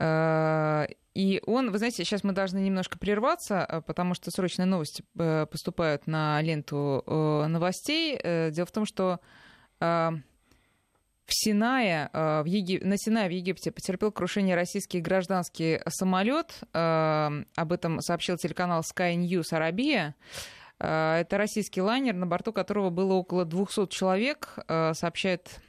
Э, 0.00 0.86
и 1.14 1.42
он, 1.46 1.70
вы 1.70 1.78
знаете, 1.78 2.04
сейчас 2.04 2.24
мы 2.24 2.32
должны 2.32 2.58
немножко 2.58 2.98
прерваться, 2.98 3.66
э, 3.68 3.82
потому 3.82 4.14
что 4.14 4.30
срочные 4.30 4.66
новости 4.66 5.04
э, 5.18 5.46
поступают 5.46 6.06
на 6.06 6.40
ленту 6.40 7.04
новостей. 7.06 8.18
Дело 8.50 8.66
в 8.66 8.72
том, 8.72 8.86
что 8.86 9.20
в 11.30 11.34
Синае, 11.34 12.10
в 12.12 12.44
Еги... 12.44 12.80
на 12.82 12.96
Синае 12.98 13.28
в 13.28 13.32
Египте 13.32 13.70
потерпел 13.70 14.12
крушение 14.12 14.54
российский 14.56 15.00
гражданский 15.00 15.80
самолет. 15.88 16.60
Об 16.72 17.72
этом 17.72 18.00
сообщил 18.00 18.36
телеканал 18.36 18.82
Sky 18.82 19.16
News 19.16 19.54
Арабия. 19.54 20.14
Это 20.78 21.28
российский 21.32 21.80
лайнер, 21.80 22.14
на 22.14 22.26
борту 22.26 22.52
которого 22.52 22.90
было 22.90 23.14
около 23.14 23.44
200 23.44 23.86
человек, 23.88 24.58
сообщает 24.66 25.60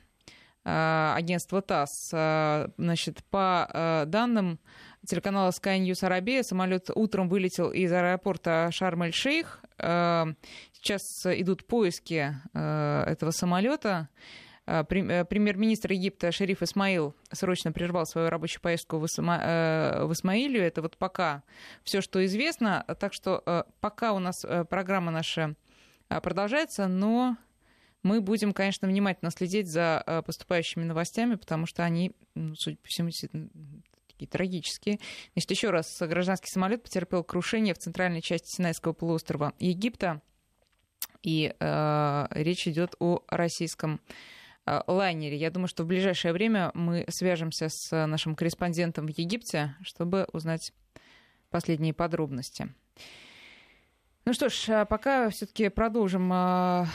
Э, 0.64 1.14
агентства 1.16 1.62
ТАСС. 1.62 2.12
Э, 2.14 2.68
значит, 2.78 3.24
по 3.32 3.68
э, 3.74 4.04
данным 4.06 4.60
телеканала 5.08 5.50
Sky 5.50 5.80
News 5.80 6.06
Арабия, 6.06 6.44
самолет 6.44 6.90
утром 6.94 7.30
вылетел 7.30 7.72
из 7.72 7.92
аэропорта 7.92 8.70
Шарм-эль-Шейх. 8.72 9.64
Сейчас 9.78 11.26
идут 11.26 11.66
поиски 11.66 12.36
этого 12.54 13.32
самолета. 13.32 14.10
Премьер-министр 14.66 15.94
Египта 15.94 16.32
Шериф 16.32 16.62
Исмаил 16.62 17.16
срочно 17.32 17.72
прервал 17.72 18.06
свою 18.06 18.30
рабочую 18.30 18.62
поездку 18.62 19.00
в, 19.00 19.06
Исма... 19.06 20.04
в 20.06 20.14
Исмаилию. 20.14 20.64
Это 20.64 20.82
вот 20.82 20.98
пока 20.98 21.44
все, 21.84 22.02
что 22.02 22.24
известно. 22.26 22.86
Так 23.00 23.14
что 23.14 23.66
пока 23.80 24.14
у 24.14 24.20
нас 24.20 24.46
программа 24.70 25.12
наша 25.12 25.56
продолжается, 26.08 26.88
но 26.88 27.38
мы 28.04 28.22
будем, 28.22 28.54
конечно, 28.54 28.88
внимательно 28.88 29.32
следить 29.32 29.68
за 29.68 30.04
э, 30.06 30.22
поступающими 30.24 30.84
новостями, 30.84 31.36
потому 31.36 31.68
что 31.68 31.84
они, 31.84 32.14
судя 32.56 32.78
по 32.78 32.88
всему, 32.88 33.12
такие 34.08 34.28
трагические. 34.28 35.00
Значит, 35.34 35.52
еще 35.52 35.70
раз, 35.70 36.02
гражданский 36.02 36.50
самолет 36.50 36.84
потерпел 36.84 37.24
крушение 37.24 37.76
в 37.76 37.78
центральной 37.78 38.22
части 38.22 38.56
Синайского 38.56 38.94
полуострова 38.94 39.54
Египта. 39.60 40.22
И 41.22 41.54
э, 41.60 42.28
речь 42.32 42.68
идет 42.68 42.96
о 43.00 43.24
российском 43.28 43.96
э, 43.96 44.00
лайнере. 44.88 45.38
Я 45.38 45.52
думаю, 45.52 45.68
что 45.68 45.84
в 45.84 45.88
ближайшее 45.88 46.34
время 46.34 46.72
мы 46.74 47.06
свяжемся 47.10 47.70
с 47.70 48.06
нашим 48.08 48.36
корреспондентом 48.36 49.08
в 49.08 49.10
Египте, 49.10 49.76
чтобы 49.82 50.28
узнать 50.34 50.74
последние 51.50 51.94
подробности. 51.94 52.74
Ну 54.24 54.34
что 54.34 54.50
ж, 54.50 54.70
а 54.70 54.86
пока 54.86 55.30
все-таки 55.30 55.70
продолжим, 55.70 56.30
а, 56.32 56.88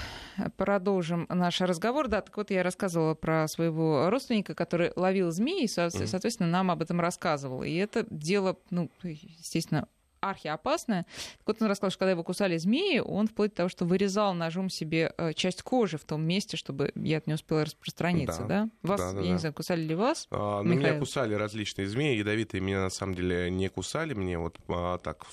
продолжим 0.57 1.27
наш 1.29 1.61
разговор. 1.61 2.07
Да, 2.07 2.21
так 2.21 2.37
вот 2.37 2.51
я 2.51 2.62
рассказывала 2.62 3.15
про 3.15 3.49
своего 3.49 4.09
родственника, 4.11 4.55
который 4.55 4.93
ловил 4.95 5.33
змеи, 5.33 5.67
соответственно, 5.67 6.49
нам 6.49 6.71
об 6.71 6.83
этом 6.83 7.01
рассказывал. 7.01 7.65
И 7.65 7.75
это 7.75 8.07
дело, 8.11 8.57
ну, 8.71 8.91
естественно, 9.03 9.89
архиопасное. 10.31 11.07
Так 11.39 11.47
вот 11.47 11.62
он 11.62 11.69
рассказал, 11.69 11.91
что 11.91 11.99
когда 12.01 12.12
его 12.12 12.25
кусали 12.25 12.57
змеи, 12.57 12.99
он 12.99 13.29
вплоть 13.29 13.51
до 13.51 13.57
того, 13.57 13.69
что 13.69 13.85
вырезал 13.85 14.35
ножом 14.35 14.69
себе 14.69 15.12
э, 15.17 15.33
часть 15.35 15.62
кожи 15.62 15.99
в 15.99 16.05
том 16.05 16.23
месте, 16.23 16.57
чтобы 16.57 16.93
яд 16.95 17.27
не 17.27 17.35
успел 17.35 17.62
распространиться, 17.62 18.43
да? 18.43 18.65
да? 18.65 18.71
Вас, 18.83 19.01
да, 19.01 19.12
да, 19.12 19.21
я 19.21 19.27
да. 19.27 19.33
не 19.33 19.39
знаю, 19.39 19.55
кусали 19.55 19.83
ли 19.83 19.95
вас? 19.95 20.27
А, 20.31 20.62
ну, 20.62 20.75
меня 20.75 20.99
кусали 20.99 21.35
различные 21.35 21.87
змеи, 21.87 22.17
ядовитые 22.17 22.61
меня 22.61 22.81
на 22.81 22.91
самом 22.91 23.15
деле 23.15 23.51
не 23.51 23.69
кусали, 23.69 24.15
мне 24.15 24.39
вот 24.39 24.59
а, 24.69 24.99
так 24.99 25.27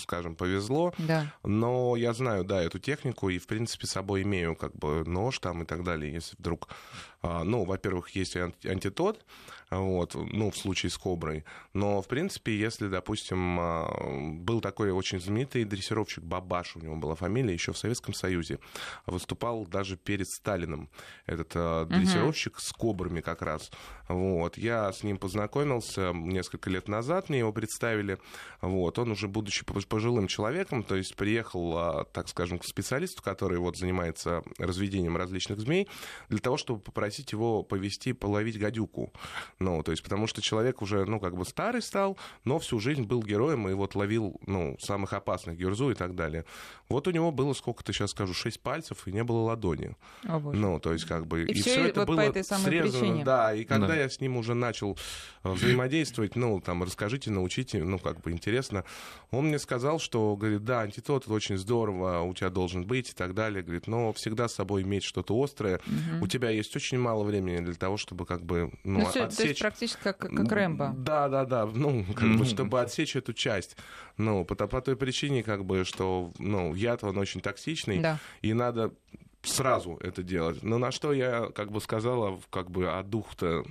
скажем, 0.00 0.34
повезло. 0.34 0.92
Да. 0.98 1.32
Но 1.44 1.96
я 1.96 2.12
знаю, 2.12 2.44
да, 2.44 2.62
эту 2.62 2.78
технику 2.78 3.28
и, 3.28 3.38
в 3.38 3.46
принципе, 3.46 3.86
с 3.86 3.90
собой 3.90 4.22
имею 4.22 4.56
как 4.56 4.74
бы 4.74 5.04
нож 5.04 5.38
там 5.38 5.62
и 5.62 5.66
так 5.66 5.84
далее, 5.84 6.12
если 6.12 6.36
вдруг... 6.38 6.68
А, 7.22 7.44
ну, 7.44 7.64
во-первых, 7.64 8.08
есть 8.10 8.36
антитот, 8.36 9.24
вот, 9.70 10.14
ну, 10.14 10.50
в 10.50 10.56
случае 10.56 10.90
с 10.90 10.98
коброй. 10.98 11.44
Но, 11.74 12.02
в 12.02 12.08
принципе, 12.08 12.58
если, 12.58 12.88
допустим, 12.88 13.58
а, 13.60 13.88
был 14.32 14.60
такой 14.60 14.90
очень 14.90 15.20
знаменитый 15.20 15.64
дрессировщик 15.64 16.24
Бабаш, 16.24 16.76
у 16.76 16.80
него 16.80 16.96
была 16.96 17.14
фамилия, 17.14 17.54
еще 17.54 17.72
в 17.72 17.78
Советском 17.78 18.12
Союзе, 18.12 18.58
выступал 19.06 19.64
даже 19.66 19.96
перед 19.96 20.26
Сталином, 20.28 20.90
этот 21.26 21.52
а, 21.54 21.84
дрессировщик 21.84 22.54
угу. 22.54 22.60
с 22.60 22.72
кобрами 22.72 23.20
как 23.20 23.42
раз. 23.42 23.70
Вот, 24.08 24.58
я 24.58 24.92
с 24.92 25.04
ним 25.04 25.18
познакомился 25.18 26.12
несколько 26.12 26.68
лет 26.68 26.88
назад, 26.88 27.28
мне 27.28 27.38
его 27.38 27.52
представили, 27.52 28.18
вот, 28.60 28.98
он 28.98 29.12
уже, 29.12 29.28
будучи 29.28 29.64
пожилым 29.64 30.26
человеком, 30.26 30.82
то 30.82 30.96
есть 30.96 31.14
приехал, 31.14 31.78
а, 31.78 32.04
так 32.04 32.28
скажем, 32.28 32.58
к 32.58 32.64
специалисту, 32.64 33.22
который 33.22 33.58
вот 33.58 33.76
занимается 33.76 34.42
разведением 34.58 35.16
различных 35.16 35.60
змей, 35.60 35.88
для 36.28 36.40
того, 36.40 36.56
чтобы 36.56 36.80
попросить 36.80 37.30
его 37.30 37.62
повести, 37.62 38.12
половить 38.12 38.58
гадюку. 38.58 39.12
Ну, 39.60 39.82
то 39.82 39.90
есть, 39.90 40.02
потому 40.02 40.26
что 40.26 40.40
человек 40.40 40.80
уже, 40.80 41.04
ну, 41.04 41.20
как 41.20 41.36
бы 41.36 41.44
старый 41.44 41.82
стал, 41.82 42.16
но 42.44 42.58
всю 42.58 42.80
жизнь 42.80 43.02
был 43.04 43.22
героем 43.22 43.68
и 43.68 43.74
вот 43.74 43.94
ловил, 43.94 44.40
ну, 44.46 44.76
самых 44.80 45.12
опасных 45.12 45.58
гюрзу 45.58 45.90
и 45.90 45.94
так 45.94 46.14
далее. 46.14 46.46
Вот 46.88 47.06
у 47.06 47.10
него 47.10 47.30
было, 47.30 47.52
сколько-то 47.52 47.92
сейчас 47.92 48.12
скажу, 48.12 48.32
шесть 48.32 48.60
пальцев, 48.60 49.06
и 49.06 49.12
не 49.12 49.22
было 49.22 49.40
ладони. 49.42 49.96
О, 50.24 50.38
боже. 50.40 50.58
Ну, 50.58 50.80
то 50.80 50.94
есть, 50.94 51.04
как 51.04 51.26
бы... 51.26 51.42
И 51.44 51.52
И, 51.52 51.60
все 51.60 51.84
это 51.88 52.00
вот 52.00 52.06
по 52.06 52.12
было 52.14 52.20
этой 52.22 52.42
самой 52.42 52.64
срезано, 52.64 53.00
причине. 53.00 53.24
да. 53.24 53.54
И 53.54 53.64
когда 53.64 53.88
Да. 53.88 53.96
я 53.96 54.08
с 54.08 54.18
ним 54.20 54.38
уже 54.38 54.54
начал 54.54 54.98
э, 55.44 55.52
взаимодействовать, 55.52 56.36
ну, 56.36 56.60
там, 56.60 56.82
расскажите, 56.82 57.30
научите, 57.30 57.84
ну, 57.84 57.98
как 57.98 58.22
бы 58.22 58.30
интересно. 58.32 58.84
Он 59.30 59.48
мне 59.48 59.58
сказал, 59.58 59.98
что, 60.00 60.36
говорит, 60.36 60.64
да, 60.64 60.80
антитот 60.80 61.24
это 61.24 61.32
очень 61.34 61.58
здорово, 61.58 62.20
у 62.22 62.32
тебя 62.32 62.48
должен 62.48 62.86
быть 62.86 63.10
и 63.10 63.12
так 63.12 63.34
далее. 63.34 63.62
Говорит, 63.62 63.86
но 63.86 64.12
всегда 64.14 64.48
с 64.48 64.54
собой 64.54 64.82
иметь 64.82 65.04
что-то 65.04 65.34
острое. 65.42 65.80
У 66.22 66.26
тебя 66.26 66.48
есть 66.48 66.74
очень 66.76 66.98
мало 66.98 67.24
времени 67.24 67.58
для 67.62 67.74
того, 67.74 67.98
чтобы, 67.98 68.24
как 68.24 68.42
бы, 68.42 68.72
ну, 68.84 69.00
Ну, 69.00 69.06
всё, 69.10 69.28
есть 69.50 69.62
отсечь... 69.62 69.92
практически 69.96 70.02
как, 70.02 70.18
как 70.18 70.52
Рэмбо. 70.52 70.94
Да, 70.96 71.28
да, 71.28 71.44
да. 71.44 71.66
Ну, 71.66 72.04
как 72.14 72.36
бы, 72.36 72.44
чтобы 72.44 72.80
отсечь 72.80 73.16
эту 73.16 73.32
часть. 73.32 73.76
Ну, 74.16 74.44
по, 74.44 74.54
по 74.54 74.80
той 74.80 74.96
причине, 74.96 75.42
как 75.42 75.64
бы, 75.64 75.84
что, 75.84 76.32
ну, 76.38 76.74
яд, 76.74 77.04
он 77.04 77.18
очень 77.18 77.40
токсичный, 77.40 77.98
Да. 77.98 78.18
и 78.42 78.52
надо 78.52 78.92
сразу 79.42 79.98
это 80.02 80.22
делать. 80.22 80.62
Но 80.62 80.78
на 80.78 80.90
что 80.90 81.12
я, 81.12 81.50
как 81.54 81.70
бы, 81.70 81.80
сказала, 81.80 82.40
как 82.50 82.70
бы, 82.70 82.88
а 82.88 83.02
дух-то, 83.02 83.64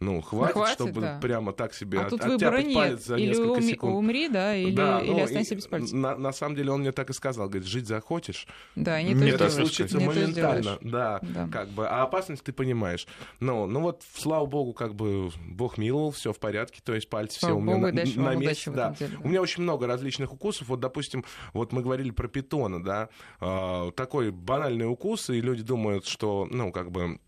ну, 0.00 0.22
хватит, 0.22 0.54
хватит, 0.54 0.74
чтобы 0.74 1.00
да. 1.02 1.18
прямо 1.20 1.52
так 1.52 1.74
себе 1.74 1.98
А 1.98 2.02
от- 2.04 2.10
тут 2.10 2.24
оттяпать 2.24 2.64
нет. 2.66 2.74
палец 2.74 3.04
за 3.04 3.16
Или 3.16 3.28
несколько 3.28 3.60
уми- 3.60 3.62
секунд. 3.68 3.94
умри, 3.96 4.28
да, 4.28 4.56
или, 4.56 4.74
Да, 4.74 5.00
или 5.00 5.10
ну, 5.10 5.22
останься 5.22 5.54
и 5.54 5.56
без 5.58 5.66
пальца. 5.66 5.94
На, 5.94 6.16
на 6.16 6.32
самом 6.32 6.56
деле 6.56 6.72
он 6.72 6.80
мне 6.80 6.92
так 6.92 7.10
и 7.10 7.12
сказал, 7.12 7.48
говорит, 7.48 7.68
жить 7.68 7.86
захочешь, 7.86 8.46
Да, 8.76 9.00
не 9.02 9.12
то 9.14 9.24
это 9.24 9.48
сделаешь, 9.50 9.52
случится 9.54 9.98
не 9.98 10.06
моментально, 10.06 10.78
да, 10.80 11.20
Да. 11.22 11.48
как 11.52 11.68
бы, 11.68 11.86
а 11.86 12.02
опасность 12.02 12.42
ты 12.42 12.52
понимаешь. 12.52 13.06
Ну, 13.40 13.66
ну 13.66 13.80
вот, 13.80 14.02
слава 14.16 14.46
богу, 14.46 14.72
как 14.72 14.94
бы, 14.94 15.30
Бог 15.46 15.76
миловал, 15.76 16.12
все 16.12 16.32
в 16.32 16.38
порядке, 16.38 16.80
то 16.82 16.94
есть 16.94 17.08
пальцы 17.10 17.38
Слава 17.38 17.54
все 17.56 17.58
у 17.58 17.60
меня 17.62 17.74
богу, 17.74 17.86
на, 18.20 18.32
на 18.32 18.36
месте, 18.36 18.70
да. 18.70 18.94
деле, 18.98 19.10
да. 19.12 19.20
У 19.22 19.28
меня 19.28 19.42
очень 19.42 19.62
много 19.62 19.86
различных 19.86 20.32
укусов, 20.32 20.68
вот, 20.68 20.80
допустим, 20.80 21.24
вот 21.52 21.72
мы 21.72 21.82
говорили 21.82 22.10
про 22.10 22.26
питона, 22.26 22.82
да, 22.82 23.08
а, 23.40 23.90
такой 23.92 24.30
банальный 24.30 24.86
укус, 24.86 25.28
и 25.30 25.40
люди 25.40 25.62
думают, 25.62 26.06
что, 26.06 26.48
ну, 26.50 26.72
как 26.72 26.90
бы, 26.90 27.18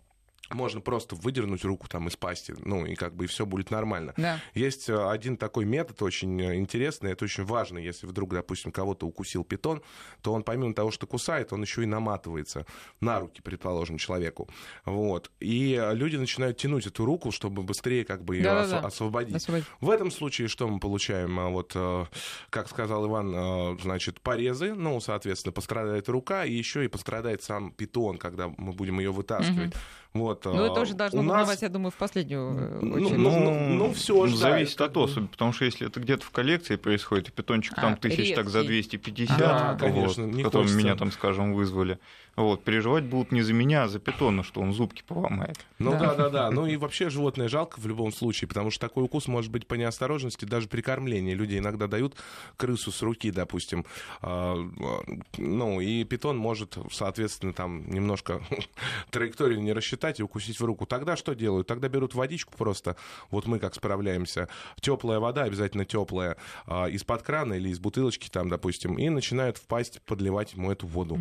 можно 0.53 0.81
просто 0.81 1.15
выдернуть 1.17 1.65
руку 1.65 1.89
там 1.89 2.09
из 2.09 2.17
пасти, 2.17 2.55
ну, 2.59 2.87
и 2.87 2.95
как 2.95 3.15
бы 3.15 3.25
и 3.25 3.29
все 3.29 3.47
будет 3.47 3.71
нормально. 3.71 4.15
Да. 4.17 4.41
Есть 4.55 4.89
э, 4.89 5.11
один 5.11 5.37
такой 5.37 5.65
метод 5.65 6.03
очень 6.03 6.41
э, 6.41 6.57
интересный, 6.57 7.13
это 7.13 7.25
очень 7.25 7.45
важно, 7.45 7.79
если 7.79 8.07
вдруг, 8.07 8.33
допустим, 8.33 8.73
кого-то 8.73 9.07
укусил 9.07 9.45
питон, 9.45 9.83
то 10.21 10.33
он 10.33 10.43
помимо 10.43 10.75
того, 10.75 10.91
что 10.91 11.07
кусает, 11.07 11.53
он 11.53 11.63
еще 11.63 11.83
и 11.83 11.87
наматывается 11.87 12.67
на 13.01 13.21
руки, 13.21 13.41
предположим, 13.43 13.99
человеку. 13.99 14.49
Вот. 14.85 15.31
И 15.41 15.81
люди 15.93 16.17
начинают 16.17 16.57
тянуть 16.59 16.87
эту 16.87 17.05
руку, 17.05 17.31
чтобы 17.31 17.63
быстрее 17.63 18.05
как 18.05 18.25
бы 18.25 18.37
ее 18.37 18.45
Да-да-да. 18.45 18.87
освободить. 18.87 19.37
Освободить. 19.37 19.67
В 19.81 19.91
этом 19.91 20.11
случае 20.11 20.49
что 20.49 20.69
мы 20.69 20.81
получаем? 20.81 21.39
А, 21.39 21.49
Вот, 21.49 21.73
э, 21.75 22.07
как 22.51 22.69
сказал 22.69 23.07
Иван, 23.07 23.79
значит, 23.81 24.21
порезы, 24.21 24.75
ну, 24.75 25.01
соответственно, 25.01 25.53
пострадает 25.53 26.09
рука, 26.09 26.45
и 26.45 26.53
еще 26.53 26.85
и 26.85 26.89
пострадает 26.89 27.43
сам 27.43 27.73
питон, 27.73 28.19
когда 28.19 28.49
мы 28.49 28.73
будем 28.73 28.99
ее 28.99 29.13
вытаскивать. 29.13 29.75
Вот, 30.13 30.42
Ну, 30.45 30.65
это 30.65 30.81
уже 30.81 30.95
должно 30.95 31.21
у 31.21 31.23
нас- 31.23 31.63
я 31.63 31.69
думаю, 31.69 31.91
в 31.91 31.95
последнюю 31.97 32.79
Ну, 32.83 32.95
очередь. 32.97 33.19
ну, 33.19 33.39
ну, 33.41 33.69
ну, 33.87 33.93
всё 33.93 34.27
ж, 34.27 34.33
да, 34.33 34.37
зависит 34.37 34.75
это 34.75 34.85
от 34.87 34.97
особи, 34.97 35.27
потому 35.27 35.53
что 35.53 35.65
если 35.65 35.87
это 35.87 36.01
где-то 36.01 36.25
в 36.25 36.31
коллекции 36.31 36.77
происходит, 36.77 37.29
и 37.29 37.33
питончик 37.33 37.75
А, 37.77 37.81
там 37.81 37.97
тысяч 37.97 38.35
так 38.35 38.49
за 38.49 38.61
редкий. 38.61 38.73
250, 38.99 39.39
Да, 39.39 39.71
вот, 39.73 39.81
конечно, 39.81 40.23
не 40.25 40.43
которым 40.43 40.67
хочется. 40.67 40.79
меня 40.87 40.97
там, 40.97 41.13
скажем, 41.13 41.55
вызвали, 41.55 41.99
вот, 42.35 42.65
переживать 42.65 43.05
будут 43.05 43.31
не 43.31 43.43
за 43.43 43.53
меня, 43.53 43.85
а 43.85 43.89
за 43.89 43.99
питона, 43.99 44.43
что 44.43 44.61
он 44.61 44.73
зубки 44.73 45.03
поломает. 45.07 45.59
Ну 45.79 45.93
Да. 45.93 45.99
да, 45.99 46.15
да, 46.15 46.29
да. 46.31 46.51
Ну 46.51 46.67
и 46.67 46.77
вообще 46.77 47.11
животное 47.11 47.49
жалко 47.49 47.79
в 47.79 47.87
любом 47.87 48.13
случае, 48.13 48.49
потому 48.49 48.71
что 48.71 48.81
такой 48.81 49.05
укус 49.05 49.29
может 49.29 49.51
быть 49.51 49.67
по 49.67 49.75
неосторожности 49.75 50.47
даже 50.47 50.69
при 50.69 50.81
кормлении. 50.81 51.35
Люди 51.35 51.59
иногда 51.59 51.89
дают 51.89 52.17
крысу 52.57 52.91
с 52.91 53.03
руки, 53.03 53.31
допустим. 53.31 53.85
А, 54.23 54.57
а, 54.57 55.03
Ну 55.37 55.81
и 55.81 56.05
питон 56.05 56.39
может, 56.39 56.79
соответственно, 56.91 57.53
там 57.53 57.91
немножко 57.91 58.41
траекторию 59.11 59.61
не 59.61 59.73
рассчитать 59.73 60.21
и 60.21 60.23
укусить 60.23 60.59
в 60.59 60.65
руку. 60.65 60.87
Тогда 60.87 61.17
что 61.17 61.35
делают? 61.35 61.67
Тогда 61.67 61.89
берут 61.89 62.15
водичку 62.15 62.55
просто. 62.57 62.97
Вот 63.31 63.47
мы 63.47 63.59
как 63.59 63.75
справляемся. 63.75 64.49
Теплая 64.81 65.19
вода, 65.19 65.43
обязательно 65.43 65.85
теплая, 65.85 66.37
из-под 66.67 67.23
крана 67.23 67.55
или 67.55 67.69
из 67.69 67.79
бутылочки 67.79 68.29
там, 68.31 68.49
допустим, 68.49 68.95
и 68.95 69.09
начинают 69.11 69.59
в 69.59 69.67
пасть 69.67 70.01
подливать 70.03 70.55
ему 70.55 70.73
эту 70.73 70.87
воду. 70.87 71.19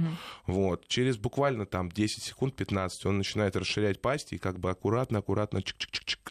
Вот. 0.47 0.87
Через 1.01 1.17
буквально 1.17 1.65
там 1.65 1.89
10 1.89 2.21
секунд, 2.21 2.55
15, 2.55 3.07
он 3.07 3.17
начинает 3.17 3.55
расширять 3.55 3.99
пасть 4.03 4.33
и 4.33 4.37
как 4.37 4.59
бы 4.59 4.69
аккуратно-аккуратно 4.69 5.63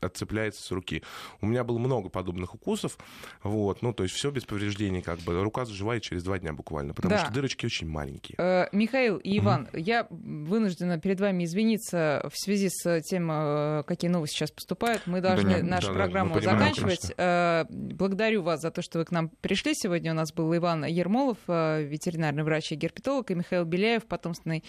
отцепляется 0.01 0.63
с 0.63 0.71
руки. 0.71 1.03
У 1.41 1.47
меня 1.47 1.65
было 1.65 1.79
много 1.79 2.09
подобных 2.09 2.55
укусов, 2.55 2.97
вот, 3.43 3.83
ну, 3.83 3.93
то 3.93 4.05
есть 4.05 4.15
все 4.15 4.31
без 4.31 4.45
повреждений, 4.45 5.03
как 5.03 5.19
бы. 5.23 5.43
Рука 5.43 5.65
заживает 5.65 6.05
через 6.05 6.23
два 6.23 6.39
дня 6.39 6.53
буквально, 6.53 6.95
потому 6.95 7.17
Да. 7.17 7.25
что 7.25 7.33
дырочки 7.35 7.67
очень 7.67 7.89
маленькие. 7.89 8.37
Э, 8.39 8.69
Михаил 8.71 9.17
и 9.17 9.39
Иван, 9.39 9.69
я 9.73 10.07
вынуждена 10.09 11.01
перед 11.01 11.19
вами 11.19 11.43
извиниться 11.47 12.31
в 12.33 12.39
связи 12.39 12.69
с 12.71 13.01
тем, 13.03 13.29
э, 13.29 13.83
какие 13.89 14.09
новости 14.09 14.37
сейчас 14.37 14.53
поступают. 14.53 15.05
Мы 15.07 15.21
должны 15.21 15.49
нет, 15.49 15.63
нашу 15.65 15.89
да, 15.89 15.95
да, 15.95 15.99
программу 15.99 16.35
понимаем, 16.35 16.59
заканчивать. 16.61 17.13
Э, 17.17 17.65
Благодарю 17.71 18.43
вас 18.43 18.61
за 18.61 18.71
то, 18.71 18.83
что 18.83 19.01
вы 19.01 19.05
к 19.05 19.11
нам 19.11 19.31
пришли. 19.41 19.75
Сегодня 19.75 20.13
у 20.13 20.15
нас 20.15 20.33
был 20.33 20.55
Иван 20.55 20.85
Ермолов, 20.85 21.39
ветеринарный 21.49 22.45
врач 22.45 22.71
и 22.71 22.77
герпетолог, 22.77 23.33
и 23.33 23.35
Михаил 23.35 23.65
Беляев, 23.65 24.05
потомственный 24.07 24.60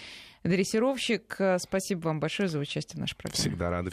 дрессировщик. 0.44 1.36
Э, 1.40 1.58
Спасибо 1.60 2.02
вам 2.08 2.20
большое 2.20 2.50
за 2.50 2.60
участие 2.60 2.98
в 2.98 3.00
нашей 3.00 3.16
программе. 3.16 3.42
Всегда 3.42 3.70
рады. 3.70 3.90